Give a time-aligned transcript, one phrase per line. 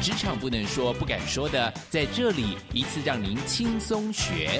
[0.00, 4.58] 职场不能说、不敢说的，在这里一次让您轻松学。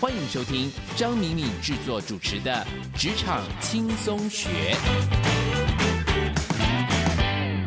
[0.00, 2.66] 欢迎收听张敏敏制作主持的
[2.98, 4.74] 《职场轻松学》。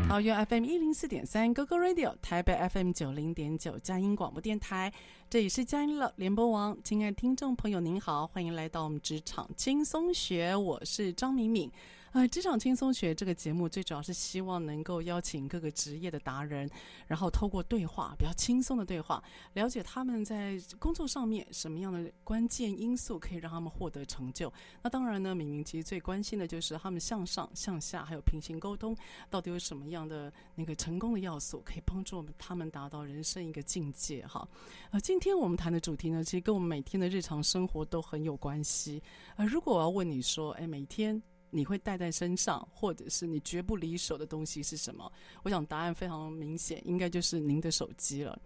[0.10, 4.92] 桃园 FM 一零四点三，Google Radio，台北 FM 九零点九，佳音广播电台，
[5.30, 6.78] 这里是佳音乐联播网。
[6.84, 11.72] 亲爱的听众朋友，您好，欢迎来到我们职场轻松学，我是张敏敏。
[12.14, 16.70] 呃，职场轻松学这个节目最主要是希望能够邀请各个职业的达人，
[17.08, 19.22] 然后透过对话，比较轻松的对话，
[19.54, 24.54] 了解他们在工作上面什么样的关键因素可以让他们获得成就。
[24.84, 28.96] 那当然呢，敏敏其实最关心的就是他们向上、向下还有平行沟通，
[29.32, 34.48] 到底有什么样的那个成功的要素可以帮助我们他们达到人生一个境界哈。
[34.92, 39.02] 呃，今天我们谈的主题呢，其实跟我们每天的日常生活都很有关系。
[39.36, 41.20] 呃，如果我要问你说，哎，每天。
[41.54, 45.10] 你会带在身上，或者是你绝不离手的东西是什么？
[45.44, 48.38] 我想答案非常明显，应该就是您的手机了。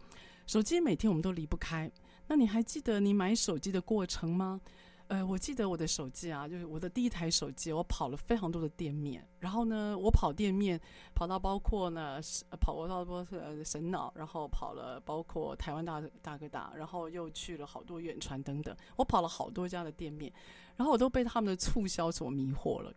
[0.46, 1.92] 手机每天我们都离不开。
[2.28, 4.60] 那你还记得你买手机的过程吗？
[5.08, 9.26] 呃，我记得我的手机啊，就是我的第一台手机，我跑了非常多的店面。
[9.40, 10.78] 然后呢，我跑店面
[11.16, 12.20] 跑到包括呢，
[12.60, 18.76] 跑过到多呃神脑，然后跑了包括台湾大大哥大，然后又去了好多远传等等。
[18.98, 20.30] 我跑了好多家的店面。
[20.78, 22.94] 然后我都被他们的促销所迷惑了，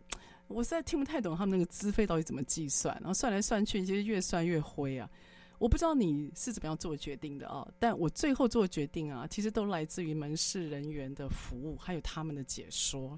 [0.47, 5.09] 我实在听不太懂他们那个资费到底怎么计算，然后算来算去，其实越算越灰啊！
[5.57, 13.17] 我不知道你是怎么样做决定的啊，但我最后做决定啊，其实都来自于门市人员的服务，还有他们的解说。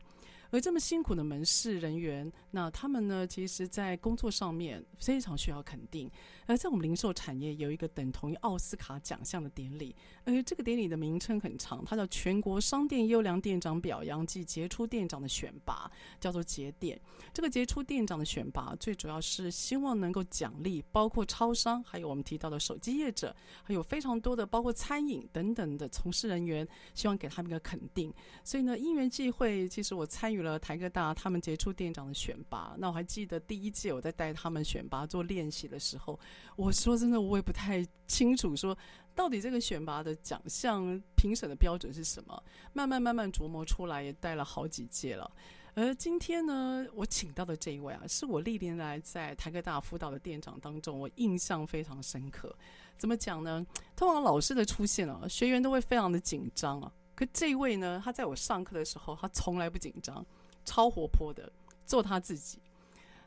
[0.50, 3.25] 而这么辛苦的门市人员，那他们呢？
[3.25, 6.07] 其实，在工作上面非常需要肯定。
[6.46, 17.00] 而在我们零售产业，有一个等同于奥斯卡奖项的典礼，而这个典礼的名称很长，它叫全国商店优良店长表扬暨杰出店长的选拔，叫做节点。
[17.34, 28.14] 这个杰出店长的选拔，最主要是希望能够奖励包括超商，还有我们提到的手机业者，还有非常多的包括餐饮等等的从事人员，希望给他们一个肯定。
[28.44, 30.44] 所以呢，因缘际会，其实我参与。
[30.44, 36.20] 了台科大他们杰出店长的选拔，那我还记得第一届我在带他们选拔做练习的时候，
[36.56, 38.78] 我说真的我也不太清楚，说
[39.16, 42.44] 到底这个选拔的奖项评审的标准是什么？
[42.74, 45.30] 慢慢慢慢琢磨出来，也带了好几届了。
[45.76, 52.56] 而今天呢，我请到的这一位啊，是我历年来在台科大辅导的店长当中，我印象非常深刻。
[52.96, 53.66] 怎么讲呢？
[53.96, 56.92] 通常老师的出现啊，学员都会非常的紧张啊。
[57.16, 60.24] 可这一位呢，他在我上课的时候，他从来不紧张，
[60.64, 61.52] 超活泼的，
[61.88, 62.60] 做他自己。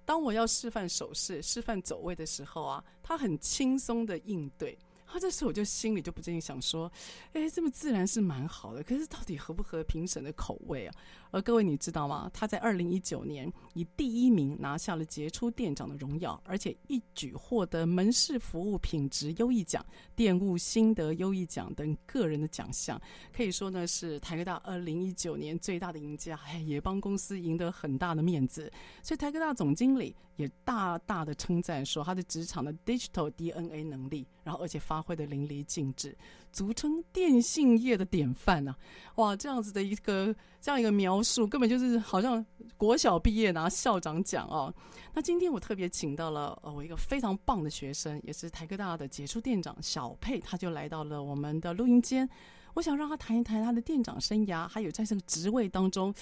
[0.06, 4.78] 当我要示范手势、示范走位的时候啊，他很轻松的应对。
[5.08, 6.90] 他这时候我就心里就不禁想说
[7.32, 10.94] ：“哎，这么自然是蛮好的，可是到底合不合评审的口味啊？”
[11.36, 12.30] 而各位你知道吗？
[12.34, 19.84] 他在二零一九年以第一名拿下了杰出店长的荣耀，而且一举获得门市服务品质优异奖、
[20.14, 23.00] 店务心得优异奖等个人的奖项，
[23.32, 28.72] 可以说呢是台科大二零一九年最大的赢家，也帮公司赢得很大的面子。
[29.02, 34.96] 所以台科大总经理也大大的称赞说，他的职场的 digital DNA 能力，然后而且发。
[35.06, 36.16] 挥的淋漓尽致，
[36.56, 38.74] 俗称电信业的典范呐！
[39.16, 42.42] 哇，这样子的一个这样一个描述，根本就是好像
[42.78, 44.74] 国小毕业拿校长奖哦。
[45.12, 52.26] 那今天我特别请到了呃我一个非常棒的学生，也是台科大的杰出店长小佩，他就来到了我们的录音间。
[52.76, 56.12] 我想让他谈一谈他的店长生涯，还有在这个职位当中，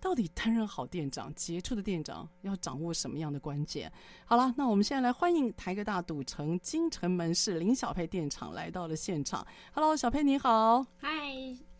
[0.00, 3.92] 到底担任好店长、杰出的店长要掌握什么样的关键？
[4.24, 9.44] 好了，那我们现在来欢迎台科大赌城金城门市林小佩店长来到了现场。
[9.72, 10.86] Hello，小佩你好。
[10.98, 11.10] 嗨，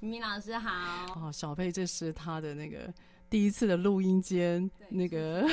[0.01, 0.69] 明明老师好。
[1.15, 2.93] 哦，小佩，这是他的那个
[3.31, 5.47] 第一次的录音间，那个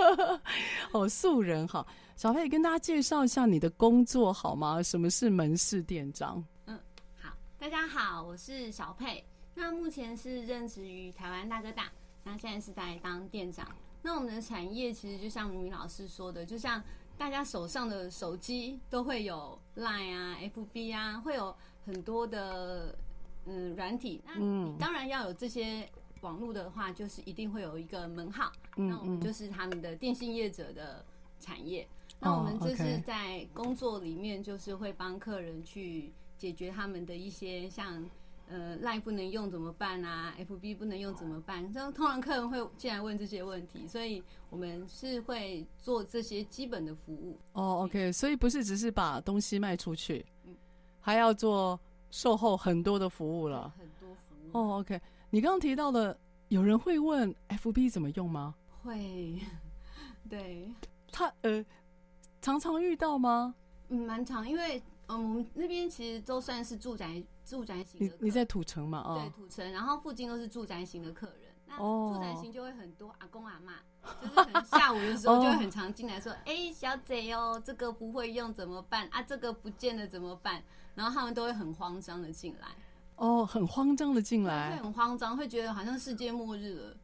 [0.92, 1.86] 哦素人哈。
[2.16, 4.82] 小佩，跟大家介绍一下你的工作好吗？
[4.82, 6.44] 什么是门市店长？
[7.58, 9.24] 好，大家好，我是小佩。
[9.54, 11.90] 那目前是任职于台湾大哥大，
[12.24, 13.66] 那现在是在当店长。
[14.02, 16.82] 那我们的产业其实就像明明老师说的，就像
[17.16, 21.54] 大家手上的手机都会有 Line 啊、FB 啊，会有
[21.84, 22.96] 很多的
[23.46, 24.22] 嗯软体。
[24.24, 25.88] 那嗯你当然要有这些
[26.20, 28.52] 网络的话，就是一定会有一个门号。
[28.76, 31.04] 嗯那我们嗯就是他们的电信业者的
[31.40, 31.88] 产业。
[32.20, 38.04] 那我们这哦 OK 是在工作里面，就是会帮客人去解决他们的一些像
[38.48, 41.72] 呃 Line 不能用怎么办啊，FB 不能用怎么办？
[41.72, 47.36] 这通常客人会进来问这些问题，所以我们是会做这些基本的服务。
[47.52, 50.54] 哦，OK，所以不是只是把东西卖出去嗯，
[51.00, 51.78] 还要做
[52.10, 53.72] 售后很多的服务了。
[53.78, 55.00] 很多服务哦，OK，
[55.30, 56.16] 你刚刚提到的，
[56.48, 58.54] 有人会问 FB 怎么用吗？
[58.84, 59.40] 会，
[60.30, 60.70] 对，
[61.10, 61.64] 他呃，
[62.40, 63.54] 常常遇到吗？
[63.88, 68.16] 嗯，蛮常，因为嗯，我们那边其实都算是住宅住宅型的客。
[68.20, 69.02] 你你在土城嘛？
[69.14, 71.54] 对啊、土城，然后附近都是住宅型的客人。
[71.68, 73.72] 那哦住宅型就会很多阿公阿妈，
[74.22, 79.20] 就是可能下午的时候哦就会很常进来说：“哎、小姐哦，这个不会用怎么办啊？
[79.20, 80.62] 这个不见了怎么办？”
[80.94, 82.68] 然后他们都会很慌张的进来，
[83.16, 86.96] 哦，很慌张的进来会来，很慌张，会觉得好像世界末日了，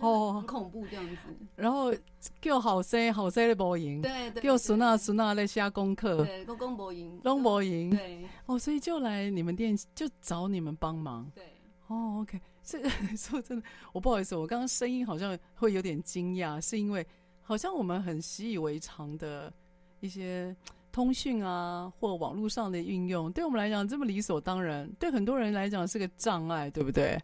[0.00, 1.16] 哦哦，很恐怖这样子。
[1.56, 1.94] 然后
[2.40, 7.90] 叫好生好生的无赢，对对，叫孙啊对孙啊在写功课，对，公公博赢，拢无赢。
[7.90, 11.30] 对哦，所以就来你们店就找你们帮忙。
[11.34, 11.44] 对。
[11.86, 17.06] 哦，OK，这个 说真的，我不好意思，我刚刚声音好像会有点惊讶，是因为
[17.42, 19.52] 好像我们很习以为常的
[20.00, 20.56] 一些
[20.90, 27.20] 通讯啊或网络上的运用，对我们来讲这么理所当然，对很多人来讲是个障碍，对不对？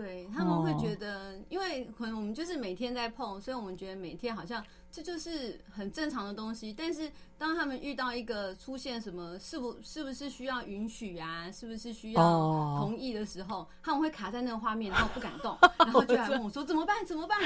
[0.00, 6.72] 对他们会哦觉得，因为可能我们就是每天在碰，所以我们觉得每天好像这就是很正常的东西。
[6.72, 17.04] 但是当他们遇到一个出现什么是不是不是需要允许啊，是不是需要哦同意的时候，他们会卡在那个画面，然后不敢动， 然后就来问我说怎么办？
[17.04, 17.38] 怎么办？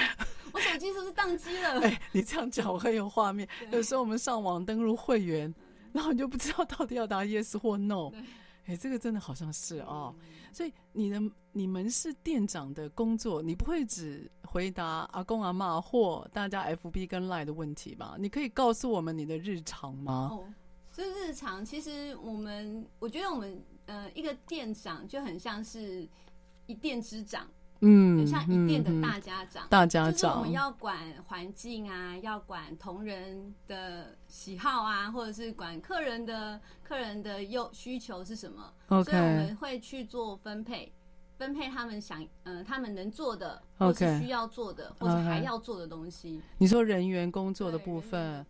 [0.52, 1.80] 我手机是不是宕机了？
[1.86, 3.48] 哎，你这样讲我很有画面。
[3.70, 5.52] 有时候我们上网登录会员，
[5.92, 8.22] 然后你就不知道到底要答 yes 或 no 对。
[8.66, 10.14] 哎，这个真的好像是哦。
[10.52, 11.20] 所以你的
[11.52, 18.16] 你们是店长的工作，你不会只回答阿公阿妈或大家 FB 跟 Line 的问题吧？
[18.18, 20.28] 你可以告诉我们你的日常吗？
[20.32, 20.44] 哦，
[20.92, 26.06] 这日常其实我们，我觉得我们呃一个店长就很像是
[26.66, 27.48] 一店之长，
[27.82, 29.66] 嗯很像一店的大家长。
[29.68, 30.96] 大家长就是我们，要管
[31.26, 38.72] 环境啊，要管同仁的喜好啊，或者是管客人的客人的又需求是什么。
[38.88, 40.92] 所以我们会去做分配，
[41.36, 46.40] 分配他们想呃他们能做的，或是需要做的，或者还要做的东西。
[46.58, 48.46] 你说人员工作的部分。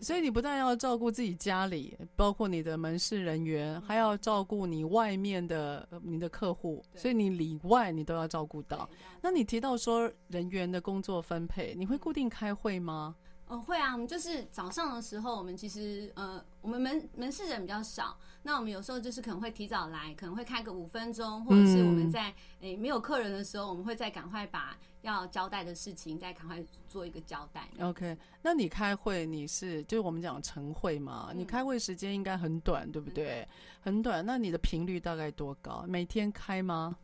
[0.00, 8.88] 所以你不但要照顾自己家里，包括你的门市人员，还要照顾你外面的呃你的客户，所以你里外你都要照顾到。
[9.20, 13.14] 那你提到说人员的工作分配，你会固定开会吗？
[13.46, 27.68] 哦，会啊，我们就是早上的时候，我们其实呃，我们门门市人比较少，那我们有时候就是可能会提早来，可能会开个五分钟，或者是我们在诶、没有客人的时候，我们会再赶快把要交代的事情再赶快做一个交代。
[27.80, 31.30] OK，那你开会你是就是我们讲晨会嘛？
[31.34, 33.46] 你嗯开会时间应该很短，对不对？
[33.80, 34.24] 很短。
[34.24, 35.84] 那你的频率大概多高？
[35.88, 36.96] 每天开吗？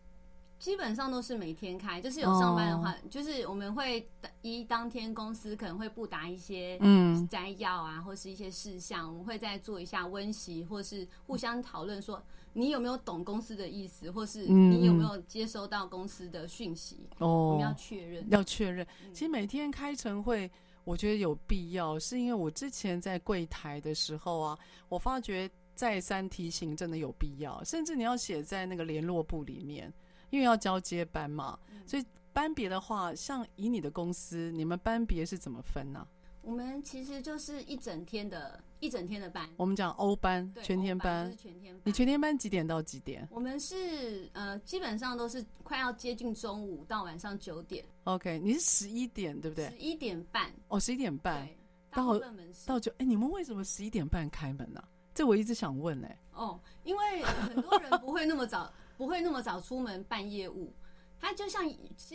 [0.58, 4.08] 基本上都是每天开，就是有上班的话，就是我们会
[4.40, 12.22] 一当天公司可能会布达一些嗯摘要啊，或是一些事项，我们会再做一下温习，或是互相讨论说
[12.58, 18.26] 你有没有懂公司的意思，或是嗯你有没有接收到公司的讯息，我们要哦，确认。
[18.30, 18.86] 要确认。
[19.12, 20.50] 其实每天开晨会，
[20.82, 24.58] 我觉得有必要，是因为我之前在柜台的时候啊，
[24.88, 29.92] 我发觉再三提醒真的有必要，甚至你要写在那个联络簿里面，
[30.30, 36.08] 因为要交接班嘛，所以班别的话，像以你的公司，你们班别是怎么分呢、
[36.46, 41.28] 我们其实就是一整天的一整天的班，我们讲欧班、全天班。
[41.28, 41.82] 是，全天班。
[41.84, 43.26] 你全天班几点到几点？
[43.32, 49.68] 我们是呃，基本上都是快要接近中午到晚上九点，？OK，你是十一点对不对？
[49.70, 49.76] 十？
[49.76, 51.48] 一点半，哦，十一点半，
[51.90, 52.16] 到
[52.64, 54.80] 到九，哎，你们为什么十一点半开门呢、
[55.12, 60.72] 这我一直想问哎、哦，因为很多人不会那么早， 不会那么早出门办业务，
[61.20, 61.66] 他就像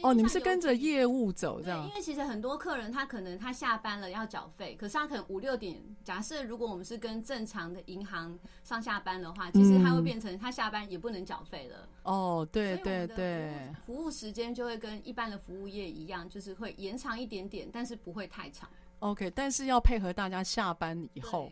[0.04, 1.06] 哦，你们是跟着业。
[1.12, 1.94] 务走这，样因？
[1.96, 11.88] 为其实很多客人他可能他下班了要缴费，可是他可能五六点，假设如果我们是跟正常的银行上下班的话，其实他会变成他下班也不能缴费了。
[12.04, 13.54] 哦，对对对，
[13.86, 18.70] 服务时间就会跟一般的服务业一样，就是会延长一点点，但是不会太长。
[19.00, 21.52] OK，但是要配合大家下班以以后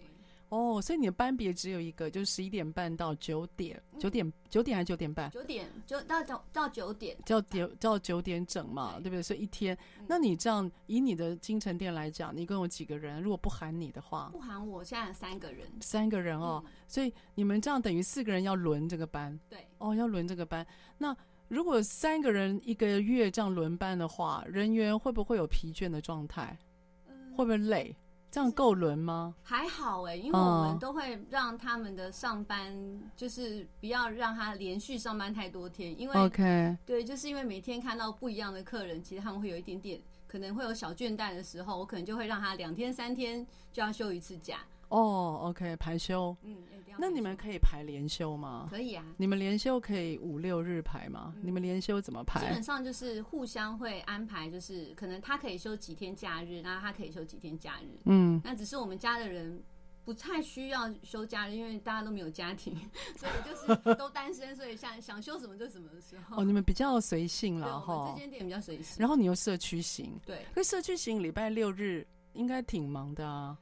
[0.50, 5.30] 哦，所以你的班别只有一个，就是十一点半到九点，嗯九点九点还是九点半？
[5.30, 9.22] 九点就到到到九点，到九叫九点整嘛，对对不对？
[9.22, 13.22] 所以一天，嗯那你这样以你的金城店来讲，你一共有几个人？
[13.22, 15.68] 如果不喊你的话，不喊我现在有三个人。
[15.82, 20.66] 三个人哦，嗯所以你们这样等于四个人要轮这个班对，哦，要轮这个班。
[20.98, 21.16] 那
[21.48, 26.58] 如果三个人一个月这样轮班的话，人员会不会有疲倦的状态？
[27.08, 27.96] 嗯会不会累？
[28.32, 29.34] 这样够轮吗？
[29.44, 32.74] 还好哎、因为我们都会让他们的上班，
[33.16, 44.60] 就是不要让他连续上班太多天，因为 OK，对，就是因为每天看到不一样的客人，其实他们会有一点点可能会有小倦怠的时候，我可能就会让他两天三天就要休一次假。
[44.90, 46.36] 哦，OK，排休。
[46.44, 46.58] 嗯，
[46.98, 48.68] 那你们可以排连休吗？
[48.70, 51.34] 可以啊，你们连休可以五六日排吗？
[51.38, 52.62] 嗯你们连休怎么排基本？
[52.64, 58.00] 上就是互相会安排，就是可能他可以休几天假日，然后他可以休几天假日。
[58.06, 59.62] 嗯，那只是我们家的人
[60.04, 62.76] 不太需要休假日，因为大家都没有家庭，
[63.16, 66.42] 所以就是都单身，所以想想休什么就什么的时候。
[66.42, 68.20] 哦，你们比较随性对，了哈这。
[68.22, 68.98] 间店比较随性。
[69.00, 73.58] 然后你又社区型，对，可是社区型礼拜六日应该挺忙的啊。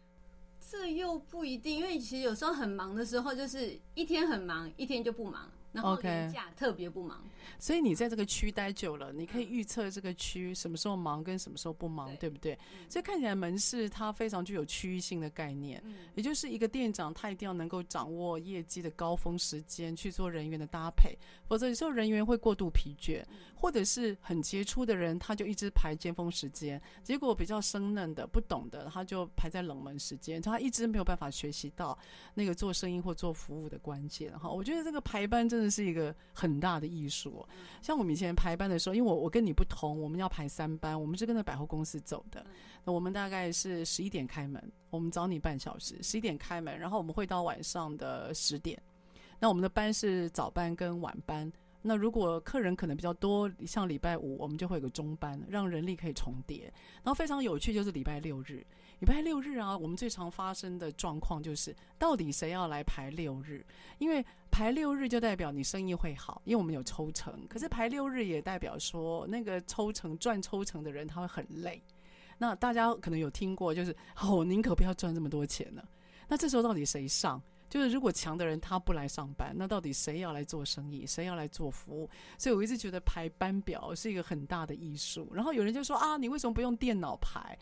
[0.69, 7.23] 这又不一定，因为其实有时候很忙的时候，就是一天很忙，一天就不忙，然后年假特别不忙。
[7.59, 12.53] 所以你在这个区待久了，你可以预测这个区什么时候忙跟什么时候不忙，对对不对？
[12.53, 23.23] 嗯所以看起来门市它非常具有区域性的概念，嗯，也就是一个店长他一定要能够掌握业绩的高峰时间去做人员的搭配，否则有时候人员会过度疲倦，
[23.59, 31.97] 或者是很杰出的人他就一直排尖峰时间，结果比较生嫩的不懂的他就排在冷门时间，他一直没有办法学习到
[32.35, 34.47] 那个做生意或做服务的关键哈。
[34.47, 37.49] 我觉得这个排班真的是一个很大的艺术哦、
[37.81, 42.45] 像我们以前排班的时候，因为我我跟你不同，我们要排三班，我们是跟着百货公司走的。
[42.85, 48.81] 那我们大概是十一点开门，我们找你半小时，十一点开门，然后我们会到晚上的十点。
[49.39, 51.51] 那我们的班是早班跟晚班。
[51.81, 56.63] 那如果客人可能比较多，像礼拜五我们就会有个中班，让人力可以重叠。
[57.03, 58.65] 然后非常有趣就是礼拜六日，
[58.99, 63.65] 礼拜六日啊，我们最常发生的状况就是，到底谁要来排六日？
[63.99, 67.47] 因为排六日就代表你生意会好，因为我们有抽成。
[67.47, 71.81] 可是排六日也代表说，那个抽成赚抽成的人他会很累。
[72.37, 75.81] 那大家可能有听过，就是哦，宁可不要赚这么多钱呢。
[76.27, 77.41] 那这时候到底谁上？
[77.69, 81.05] 就是如果强的人他不来上班，那到底谁要来做生意？
[81.05, 82.09] 谁要来做服务？
[82.37, 85.29] 所以我一直觉得排班表是一个很大的艺术。
[85.33, 87.57] 然后有人就说啊，你为什么不用电脑排？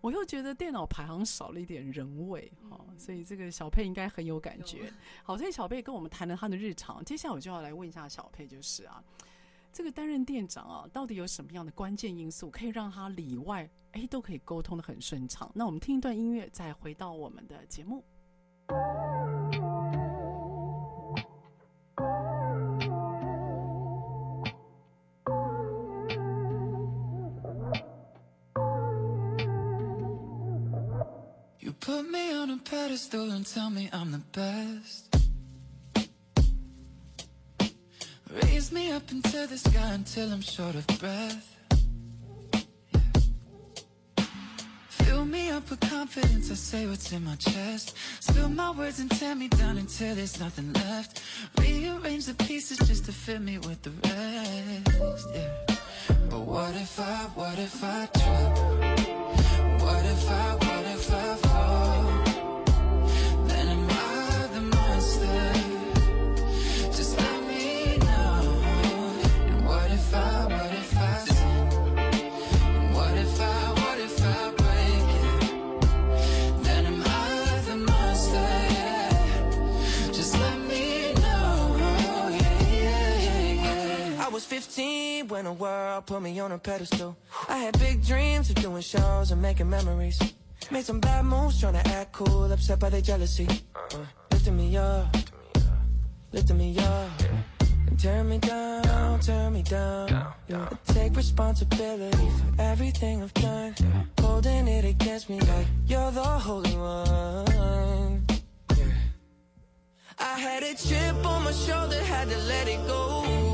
[0.00, 4.92] 我又觉得电脑排好像少了一点人味哈、哦，所以这个小佩应该很有感觉。
[5.24, 9.02] 好，所以小佩跟我们谈了他的日常，接下来我就要来问一下小佩，就是啊，
[9.72, 15.50] 这个担任店长啊，到底有什么样的关键因素可以让他里外哎都可以沟通的很顺畅？
[15.54, 18.04] 那我们听一段音乐，再回到我们的节目。
[31.60, 35.16] You put me on a pedestal and tell me I'm the best.
[38.42, 41.63] Raise me up into the sky until I'm short of breath.
[46.04, 47.96] Confidence, I say what's in my chest.
[48.20, 51.22] Spill my words and tear me down until there's nothing left.
[51.58, 55.28] Rearrange the pieces just to fit me with the rest.
[55.34, 55.76] Yeah.
[56.28, 58.52] But what if I, what if I trip?
[59.80, 60.63] What if I, what if I
[84.54, 87.16] 15 when the world put me on a pedestal.
[87.48, 90.16] I had big dreams of doing shows and making memories.
[90.70, 93.48] Made some bad moves trying to act cool, upset by their jealousy.
[93.74, 93.98] Uh,
[94.30, 95.12] lifting me up,
[96.30, 97.10] lifting me up.
[97.88, 100.12] And turn me down, turn me down.
[100.12, 103.74] I take responsibility for everything I've done.
[104.20, 108.24] Holding it against me like you're the holy one.
[110.16, 113.53] I had a chip on my shoulder, had to let it go.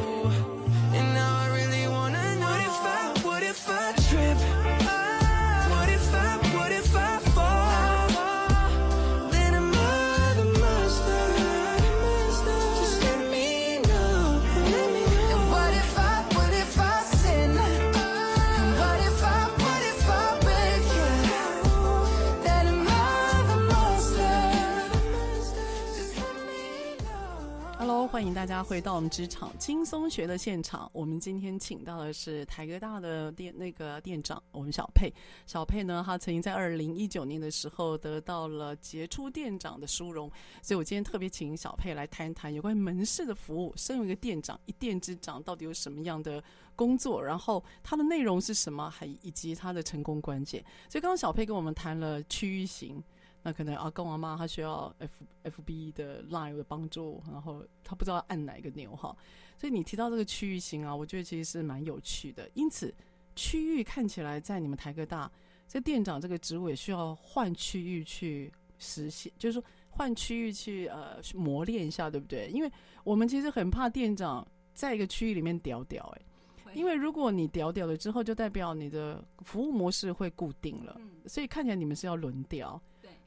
[28.07, 30.89] 欢迎大家回到我们职场轻松学的现场。
[30.91, 35.11] 我们今天请到的是台哥大的店那个店长，我们小佩。
[35.45, 40.29] 小佩呢，他曾经在二零一九年的时候得到了杰出店长的殊荣，
[40.61, 43.71] 所以我今天特别请小佩来谈谈有关门市的服务。
[43.77, 46.43] 身为一个店长，一店之长到底有什么样的
[46.75, 47.23] 工作？
[47.23, 48.89] 然后它的内容是什么？
[48.89, 50.63] 还以及它的成功关键。
[50.89, 53.01] 所以刚刚小佩跟我们谈了区域型。
[53.43, 59.15] 那可能阿公阿妈他需要 F F B 的 Line 的帮助，然后他不知道按哪一个钮哈，
[59.57, 62.49] 所以你提到这个区域型啊，我觉得其实是蛮有趣的。
[62.53, 62.93] 因此，
[63.35, 65.31] 区域看起来在你们台科大，
[65.67, 72.47] 这店长这个职务也需要换区域去实现，就是说换区域去呃去磨练一下，对不对？
[72.49, 72.71] 因为
[73.03, 76.21] 我们其实很怕店长在一个区域里面屌屌哎、
[76.63, 82.79] 会因为如果你屌屌了之后，就代表你的服务模式会固定了，嗯所以看起来你们是要轮调。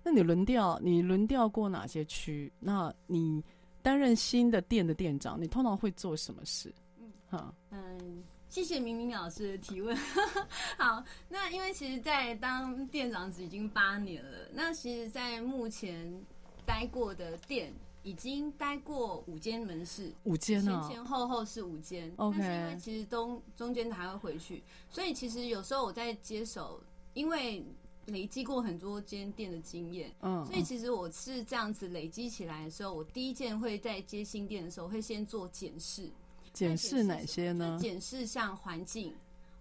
[0.04, 2.52] 对那你轮调，你轮调过哪些区？
[2.61, 3.42] 那你
[3.82, 6.73] 担任新的店的店长，你通常会做什么事？
[7.00, 9.96] 嗯哈，嗯，谢谢明明老师的提问。
[10.76, 16.23] 好，那因为其实，在当店长已经八年了，那其实，在目前
[16.66, 26.78] 待过的店已经待过五间门市，五间前啊，前后后是五间 OK 但是因为其实中中间还会回去，所以其实有时候我在接手，
[27.14, 27.64] 因为
[28.06, 36.08] 累积过很多间店的经验，嗯，所以其实我是这样子累积起来的时候，我第一件会在接新店的时候会先做检视，
[36.52, 37.78] 检视哪些呢？
[37.80, 39.12] 检视像环境，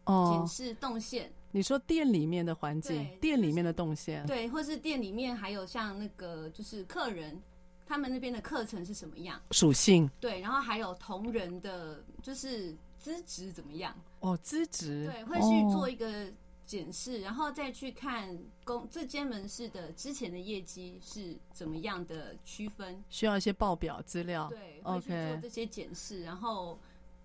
[0.06, 0.30] 哦。
[0.32, 7.42] 检哦，视动线，你说店里面的环境，店里面的动线，对，或是店里面还有像那个就是客人。
[7.86, 9.40] 他们那边的课程是什么样？
[9.52, 10.10] 属性。
[10.20, 13.94] 对，然后还有同仁的，就是资质怎么样？
[14.22, 16.32] 哦，资质，对，会去做哦一个
[16.74, 23.04] 检视，然后再去看公这间门市的之前的业绩是怎么样的区分。
[23.12, 24.50] 需要一些报表资料。
[24.50, 26.80] 对，会去做这些检视，然后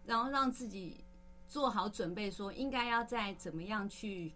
[0.05, 1.03] 然后让自己
[1.49, 4.31] 做好准备，说应该要再怎么样去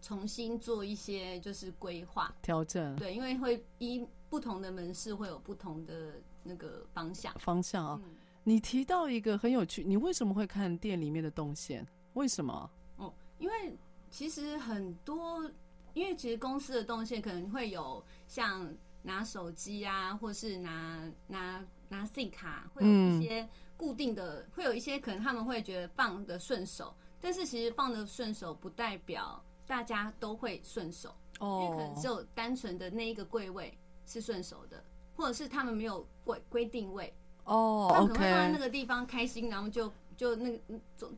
[0.00, 2.32] 重新做一些就是规划。
[2.40, 7.34] 调整对，因为会依不同的门市会有不同的那个方向。
[7.40, 8.00] 方向啊。
[8.04, 11.84] 嗯，你提到一个很有趣，你为什么会看店里面的动线？
[12.12, 12.70] 为什么？
[12.98, 13.76] 哦，因为
[14.12, 15.50] 其实很多，
[15.94, 18.72] 因为其实公司的动线可能会有像
[19.02, 23.20] 拿手机啊，或是拿拿拿 SIM 卡，会有嗯。
[23.20, 34.84] 一些固定的，会有一些可能他们会觉得放的顺手，但是其实放的顺手不代表大家都会顺手，因为可能只有单纯的那一个柜位是顺手的，
[35.16, 37.12] 或者是他们没有规规定位，
[37.44, 40.60] 哦他可能会放在那个地方开心，然后就就那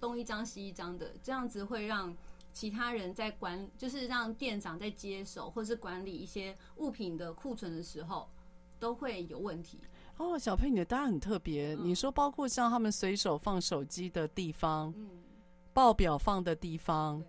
[0.01, 2.17] 东一张西一张的，这样子会让
[2.55, 8.31] 其他人在管，就是让店长在接手或是管理一些物品的库存的时候，
[8.79, 9.81] 都会有问题。
[10.17, 11.75] 哦，小佩，你的答案很特别。
[11.75, 15.11] 嗯你说包括像他们随手放手机的地方、嗯，
[15.73, 17.21] 报表放的地方、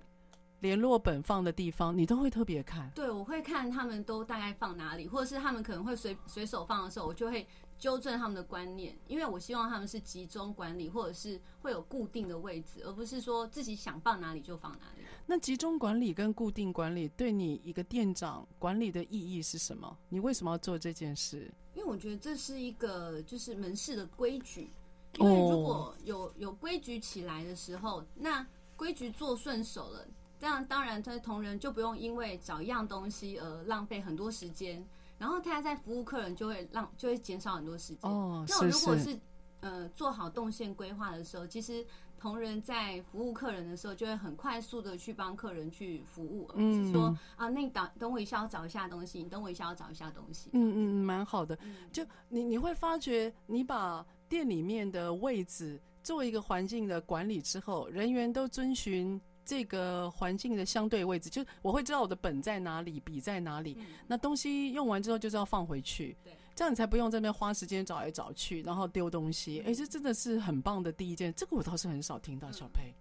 [0.59, 2.91] 联络本放的地方，你都会特别看。
[2.93, 7.47] 对，我会看他们都大概放哪里，或者是他们可能会随随手放的时候，我就会
[7.85, 15.03] 纠正他们的观念，因为我希望他们是集中管理，或者是会有固定的位置，而不是说自己想放哪里就放哪里。
[15.27, 19.95] 那集中管理跟固定管理对你一个店长管理的意义是什么？
[20.09, 21.53] 你为什么要做这件事？
[21.75, 24.71] 因为我觉得这是一个就是门市的规矩，
[25.19, 28.43] 因为如果有有规矩起来的时候，那
[28.75, 30.07] 规矩做顺手了，
[30.39, 34.83] 这样当然他同仁就不用因为找一样东西而浪费很多时间，
[35.17, 38.11] 然后他在服务客人就会让就会减少很多时间。
[38.11, 39.17] 哦，那如果是
[39.61, 41.85] 呃做好动线规划的时候，其实
[42.17, 50.49] 同仁在服务客人的时候，就会很快速的去帮客人去服务，而不是说、嗯啊，那你等等我一下，要找一下东西，你等我一下，要找一下东西。
[50.53, 51.57] 嗯嗯，嗯蛮好的。
[51.63, 63.77] 嗯就你你会发觉，你把店里面的位置做一个环境的管理之后，人员都遵循这个环境的相对位置，就我会知道我的本在哪里，笔在哪里。
[63.79, 69.61] 嗯那东西用完之后就是要放回去，对，这样你才不用这边花时间找来找去，然后丢东西。
[69.65, 72.93] 嗯哎、这真的是很棒的第一件，这个我倒是很少听到小佩。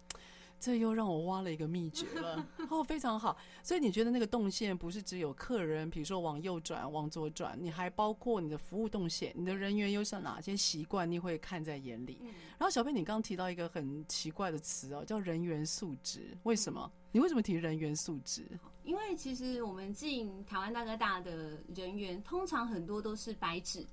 [0.64, 2.48] 这又让我挖了一个秘诀了。
[2.70, 3.37] 哦，非常好。
[3.62, 12.16] 所以你觉得那个动线不是只有客人，比如说往右转、往左转，你还包括你的服务动线，你的人员有是哪些习惯，你会看在眼里。
[12.22, 16.35] 嗯然后小贝，你刚刚提到一个很奇怪的词哦，叫人员素质。
[16.44, 16.90] 为什么？
[17.12, 18.46] 你为什么提人员素质？
[18.85, 23.85] 因为其实我们进台湾大哥大的人员，通常很多都是白纸，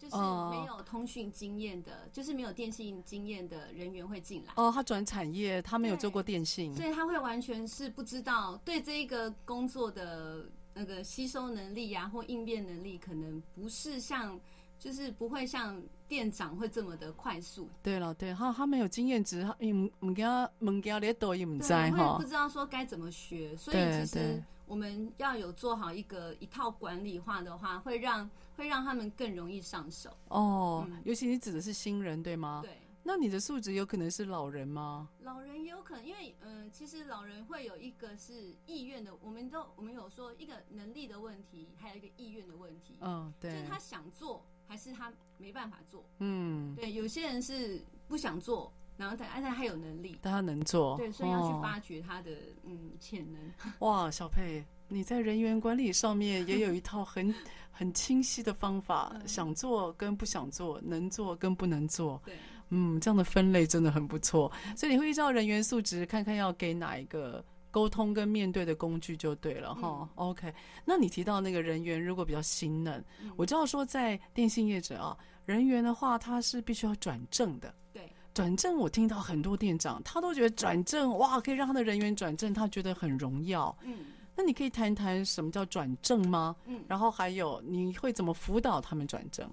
[0.00, 4.52] 就是哦没有通讯经验的，就是没有电信经验的人员会进来。
[4.56, 14.40] 哦，他转产业，他没有做过电信，所以他会完全是不知道对这一个工作的那个吸收能力啊，或应变能力，可能不是像，
[14.78, 17.68] 就是不会像店长会这么的快速。
[17.80, 22.24] 对了，对他他没有经验值，他嗯唔给他物件咧都也唔知对，会哈不。
[22.24, 30.10] 知道说该怎么学，所以对其实我们要有做好一个一套管理化的话，会让会让他们更容易上手。
[30.28, 32.60] 哦，嗯尤其你指的是新人对吗？
[32.64, 35.08] 对，那你的素质有可能是老人吗？
[35.22, 42.96] 老人也有可能，因为嗯、呃其实老人会有一个是意愿的，我们都我们有说一个能力的问题，还有一个意愿的问题。
[43.00, 46.08] 嗯，对就是，他想做，还是他没办法做？
[46.20, 51.60] 嗯，对，有些人是不想做，然后但但他有能力，但他能做，对，所以要去哦。
[51.60, 52.30] 发掘他的
[52.64, 53.40] 嗯潜能。
[53.80, 57.34] 哇，小佩，你在人员管理上面 也有一套很
[57.72, 59.26] 很清晰的方法，嗯。
[59.26, 62.36] 想做跟不想做，能做跟不能做，对，
[62.68, 64.52] 嗯，这样的分类真的很不错。
[64.76, 70.08] 所以你会依照人员素质，看看要给哪一个沟通跟面对的工具就对了哈。
[70.16, 70.52] OK，
[70.84, 77.74] 那你提到那个人员如果比较新嫩，嗯我知道说在电信业者啊，人员的话他是必须要转正的。
[77.92, 83.76] 对，转正，我听到很多店长，他都觉得转正哇，可以让他的人员转正，他觉得很荣耀。
[83.84, 84.06] 嗯
[84.36, 86.56] 那你可以谈谈什么叫转正吗？
[86.66, 89.48] 嗯然后还有你会怎么辅导他们转正？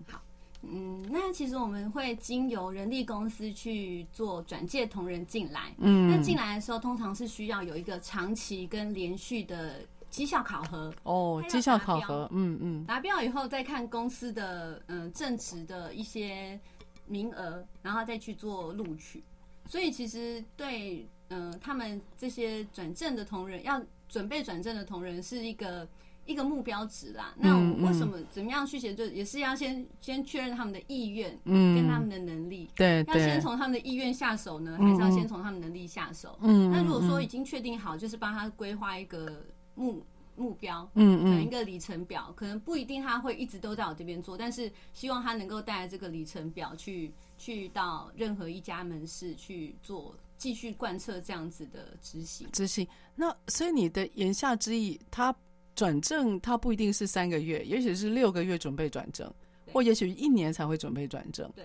[0.63, 5.73] 嗯，那其实我们会经由人力公司去做转介同仁进来。
[5.77, 10.93] 嗯那进来的时候，通常是需要有一个长期跟连续的绩效考核。
[11.03, 16.59] 哦，绩效考核，嗯嗯，达标以后，再看公司的嗯、呃正职的一些
[17.05, 19.23] 名额，然后再去做录取。
[19.65, 25.87] 所以其实对嗯、呃他们这些转正的同仁，要准备转正的同仁是一个
[26.27, 27.33] 一个目标值啦。
[27.37, 32.69] 那为什么怎么样去写，就也是要先先确认他们的意愿嗯跟他们的能力。
[32.75, 36.37] 对要先，从他们的意愿下手呢，嗯还是要先从他们能力下手？
[36.41, 40.03] 嗯那如果说嗯已经确定好，就是帮他规划一个目
[40.35, 52.47] 目标，嗯嗯可能一个里程表，可能不一定他会一直都在我这边做，但是希望他能够带着这个里程表去去到任何一家门市去做，继续贯彻这样子的执行。
[52.51, 52.87] 执行。
[53.15, 55.35] 那所以你的言下之意，他
[55.77, 59.31] 转正他不一定是三个月，也许是六个月准备转正，
[59.71, 61.47] 或也许一年才会准备转正。
[61.55, 61.63] 对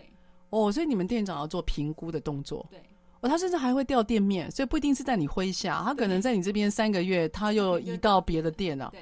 [0.50, 2.64] 哦，所以你们店长要做评估的动作。
[2.70, 2.78] 对
[3.22, 8.90] 哦，他甚至还会调店面，所以不一定是在你麾下，他可能在你这边三个月，他又移到别的店了。
[8.92, 9.00] 对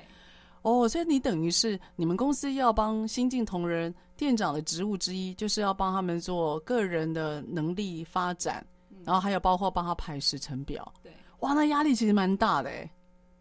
[0.62, 8.64] 哦，所以你等于是你们公司要帮新进同仁店长的职务之一，就是要帮他们做个人的能力发展，
[9.05, 10.92] 然后还有包括帮他排时程表。
[11.03, 12.88] 对哇，那压力其实蛮大的哎。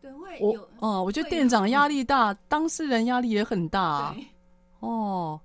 [0.09, 4.15] 对，会我有哦，我觉得店长压 力大，当事人压力也很大啊。
[4.79, 5.39] 哦，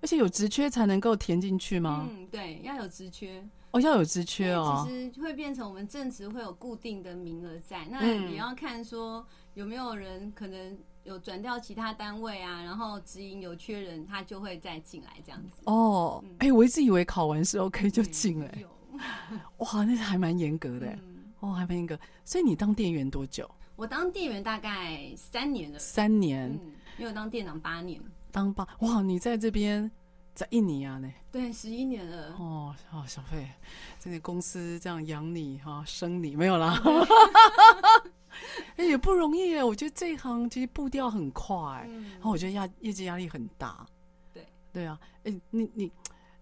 [0.00, 2.08] 而且有职缺才能够填进去吗？
[2.10, 3.46] 嗯，对，要有职缺。
[3.70, 4.86] 哦，要有职缺哦。
[4.86, 15.60] 其实会变成我们正职会有固定的名额在，那嗯也要看说有没有人可能有转调其他单位啊，然后直营有缺人，他就会再进来这样子。
[15.64, 18.66] 哦，嗯哎、我一直以为考完是 OK 就进了、欸，
[19.58, 21.98] 哇，那还蛮严格的、欸嗯，哦，还蛮严格。
[22.24, 23.46] 所以你当店员多久？
[23.78, 29.88] 我当店员大概三年了，三年，嗯，因为我当店长八年，当八哇，你在这边
[30.34, 31.08] 在印尼啊呢？
[31.30, 32.34] 对，十一年了。
[32.40, 33.48] 哦，哦，小费，
[34.00, 36.82] 这个公司这样养你哈、生你没有啦，
[38.74, 39.62] 哎、也不容易耶。
[39.62, 43.86] 我觉得这一行其实步调很快，嗯然后我觉得压业绩压力很大。
[44.34, 45.92] 对对啊，哎、你你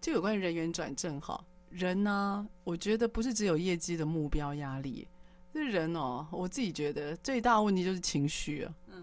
[0.01, 5.07] 就有关于人员转正哈，人呢、我觉得不是只有业绩的目标压力，
[5.57, 8.75] 这人哦，我自己觉得最大问题就是情绪啊。
[8.88, 9.03] 嗯，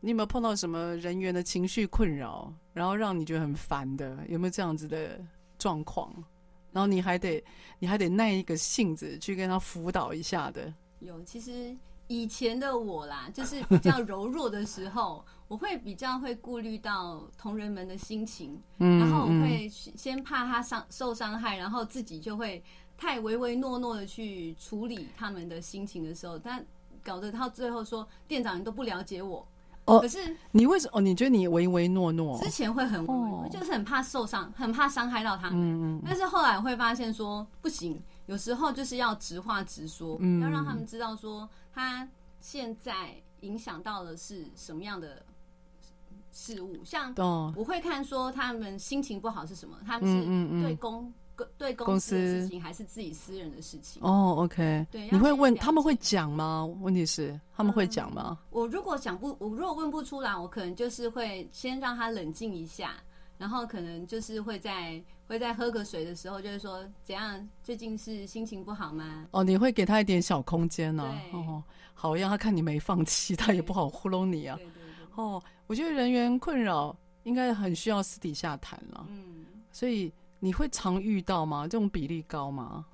[0.00, 4.18] 你有没有碰到什么人员的情绪困扰，然后让你觉得很烦的？
[4.28, 5.18] 有没有这样子的
[5.58, 6.12] 状况？
[6.72, 7.42] 然后你还得
[7.78, 10.72] 你还得耐一个性子去跟他辅导一下的。
[10.98, 11.74] 有，其实
[12.08, 22.62] 以前的我啦，就是比较柔弱的时候，我会比较会顾虑到同仁们的心情，嗯然后我会先怕他伤受伤害，然后自己就会
[23.04, 26.64] 太唯唯诺诺的去处理他们的心情的时候，但
[27.02, 29.46] 搞得到最后说店长你都不了解我。
[29.84, 30.92] 哦可是你为什么？
[30.96, 32.40] 哦，你觉得你唯唯诺诺？
[32.42, 35.60] 之前会很唯唯诺哦，就是很怕受伤，很怕伤害到他们。
[35.60, 42.08] 嗯嗯但是后来会发现说不行，有时候就是要直话直说，嗯要让他们知道说他
[42.40, 45.22] 现在影响到的是什么样的
[46.32, 46.82] 事物。
[46.82, 51.12] 像哦，我会看说他们心情不好是什么，他们是对公公
[51.58, 54.02] 对公公司的事情，还是自己私人的事情？
[54.02, 56.64] 哦，OK，对你会问他们会解讲吗？
[56.80, 58.38] 问题是他们会讲吗？
[58.50, 62.94] 我如果想不，我如果问不出来，我可能就是会先让他冷静一下，
[63.38, 69.26] 然后可能就是会在会在喝个水的时候，就是说怎样，最近是心情不好吗？
[69.32, 71.62] 哦，你会给他一点小空间呢、对哦，
[71.94, 74.56] 好，让他看你没放弃，他也不好糊弄你啊。
[74.56, 80.12] 对对对，哦，我觉得人员困扰应该很需要私底下谈了，嗯所以
[80.44, 81.62] 你会常遇到吗？
[81.66, 82.84] 这种比例高吗？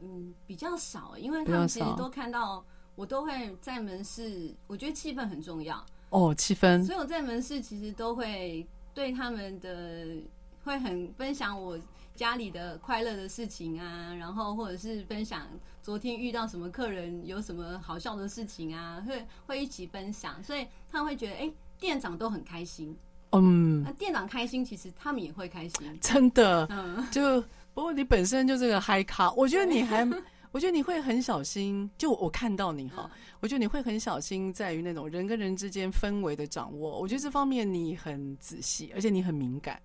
[0.00, 2.62] 嗯，比较少，因为他们其实都看到，
[2.94, 10.14] 我都会在门市，我觉得气氛很重要，哦，气氛所以我在门市其实都会对他们的
[10.62, 11.80] 会很分享我
[12.14, 15.48] 家里的快乐的事情啊，然后或者是分享
[15.82, 22.94] 昨天遇到什么客人有什么好笑的事情啊，会会一起分享，所以他们会觉得哎、店长都很开心，
[23.40, 27.40] 嗯那、，店长开心，其实他们也会开心，真的嗯，就
[27.72, 30.06] 不过你本身就是个嗨咖，我觉得你还，
[30.52, 31.90] 我觉得你会很小心。
[31.98, 37.00] 就我看到你哈，我觉得你会很小心，在于那种人跟人之间氛围的掌握。
[37.00, 39.80] 我觉得这方面你很仔细，而且你很敏感。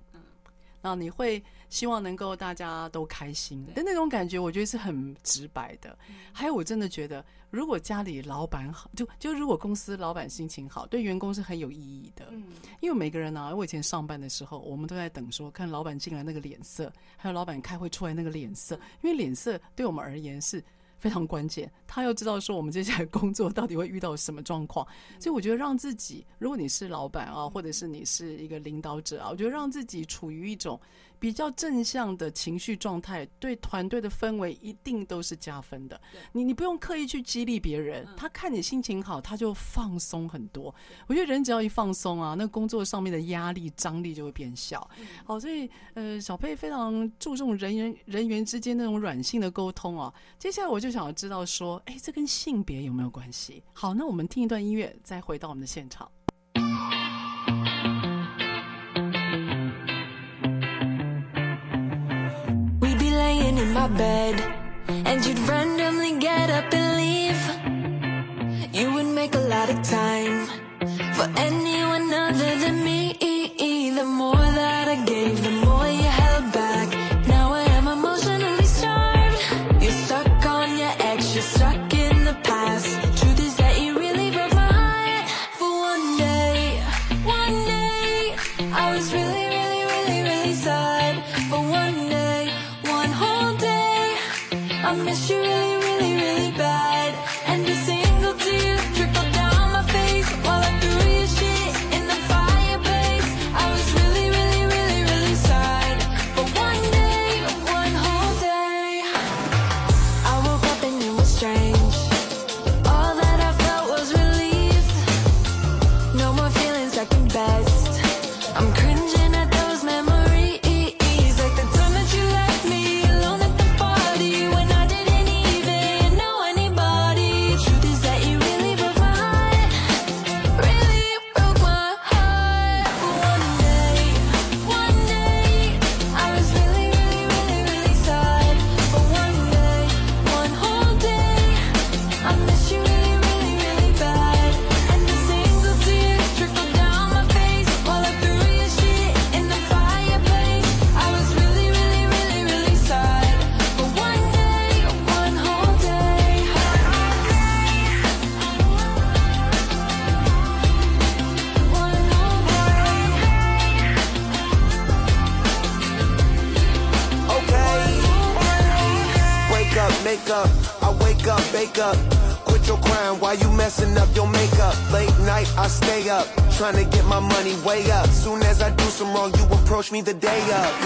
[0.81, 5.97] 然后你会希望能够大家都开心的那种感觉，我觉得是很直白的。
[6.31, 12.27] 还有，我真的觉得，如果家里老板好，就就如果公司老板心情好，对员工是很有意义的。
[12.31, 12.43] 嗯
[12.79, 20.63] 因为每个人呢、我以前上班的时候，我们都在等说，看老板进来那个脸色，还有老板开会出来那个脸色，因为脸色对我们而言是
[20.99, 21.71] 非常关键。
[21.87, 24.85] 他要知道说我们接下来工作到底会遇到什么状况，
[25.19, 30.79] 所以我觉得让自己，如果你是老板啊，或者是你是一个领导者啊，我觉得让自己处于一种
[31.19, 35.99] 比较正向的情绪状态，对团队的氛围一定都是加分的。
[36.31, 40.73] 你你不用刻意去激励别人，他看你心情好，他就放松很多。
[41.07, 44.89] 我觉得人只要一放松啊，那工作上面的压力张力就会变小。
[45.25, 50.13] 好，所以呃，小佩非常注重人员人员之间那种软性的沟通啊。
[50.37, 53.61] 接下来我就想要知道说，哎，这跟性别有没有关系？
[53.73, 56.09] 好，那我们听一段音乐，再回到我们的现场。
[63.59, 64.35] In my bed,
[64.87, 67.41] and you'd randomly get up and leave.
[68.73, 70.47] You would make a lot of time
[71.15, 72.99] for anyone other than me.
[73.99, 74.38] The more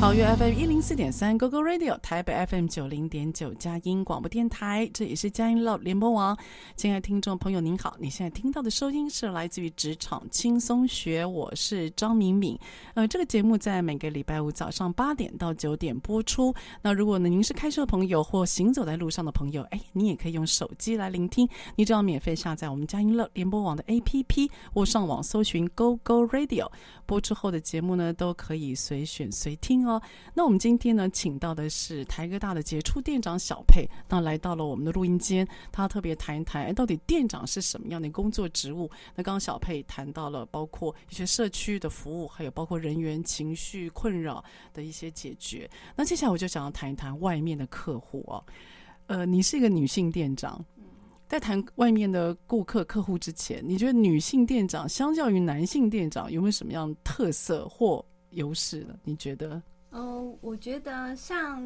[0.00, 6.34] 桃园 FM 一零四点三，Go Go Radio，台北 FM 九零点九，佳音广播电台，这也是佳音 Love 联播网。
[6.74, 12.58] 亲爱的听众朋友，您好，你现在听到的收音是来自于职场轻松学，我是张敏敏。
[12.94, 16.52] 呃，这个节目在每个礼拜五早上八点到九点播出。
[16.80, 26.70] 那如果呢您是开车的朋友或行走在路上的朋友，哎，你也可以用手机来聆听，你只要免费下载我们佳音乐联播网的 APP，或上网搜寻 Go Go Radio，
[27.04, 29.89] 播出后的节目呢都可以随选随听哦。
[30.34, 38.90] 那我们今天呢，请到的是台哥大的杰出店长小佩，那来到了我们的录音间，他特别谈一谈，哎，到底店长是什么样的工作职务？
[39.14, 45.70] 那刚刚小佩谈到了，包括一些社区的服务，还有包括人员情绪困扰的一些解决。
[45.96, 48.44] 那接下来我就想要谈一谈外面的客户哦，
[49.06, 50.62] 呃，你是一个女性店长，
[51.28, 58.94] 在谈外面的顾客客户之前，你觉得女性店长相较于男性店长有没有什么样特色或优势呢？
[59.04, 59.62] 你觉得？
[59.92, 61.62] 嗯，我觉得像，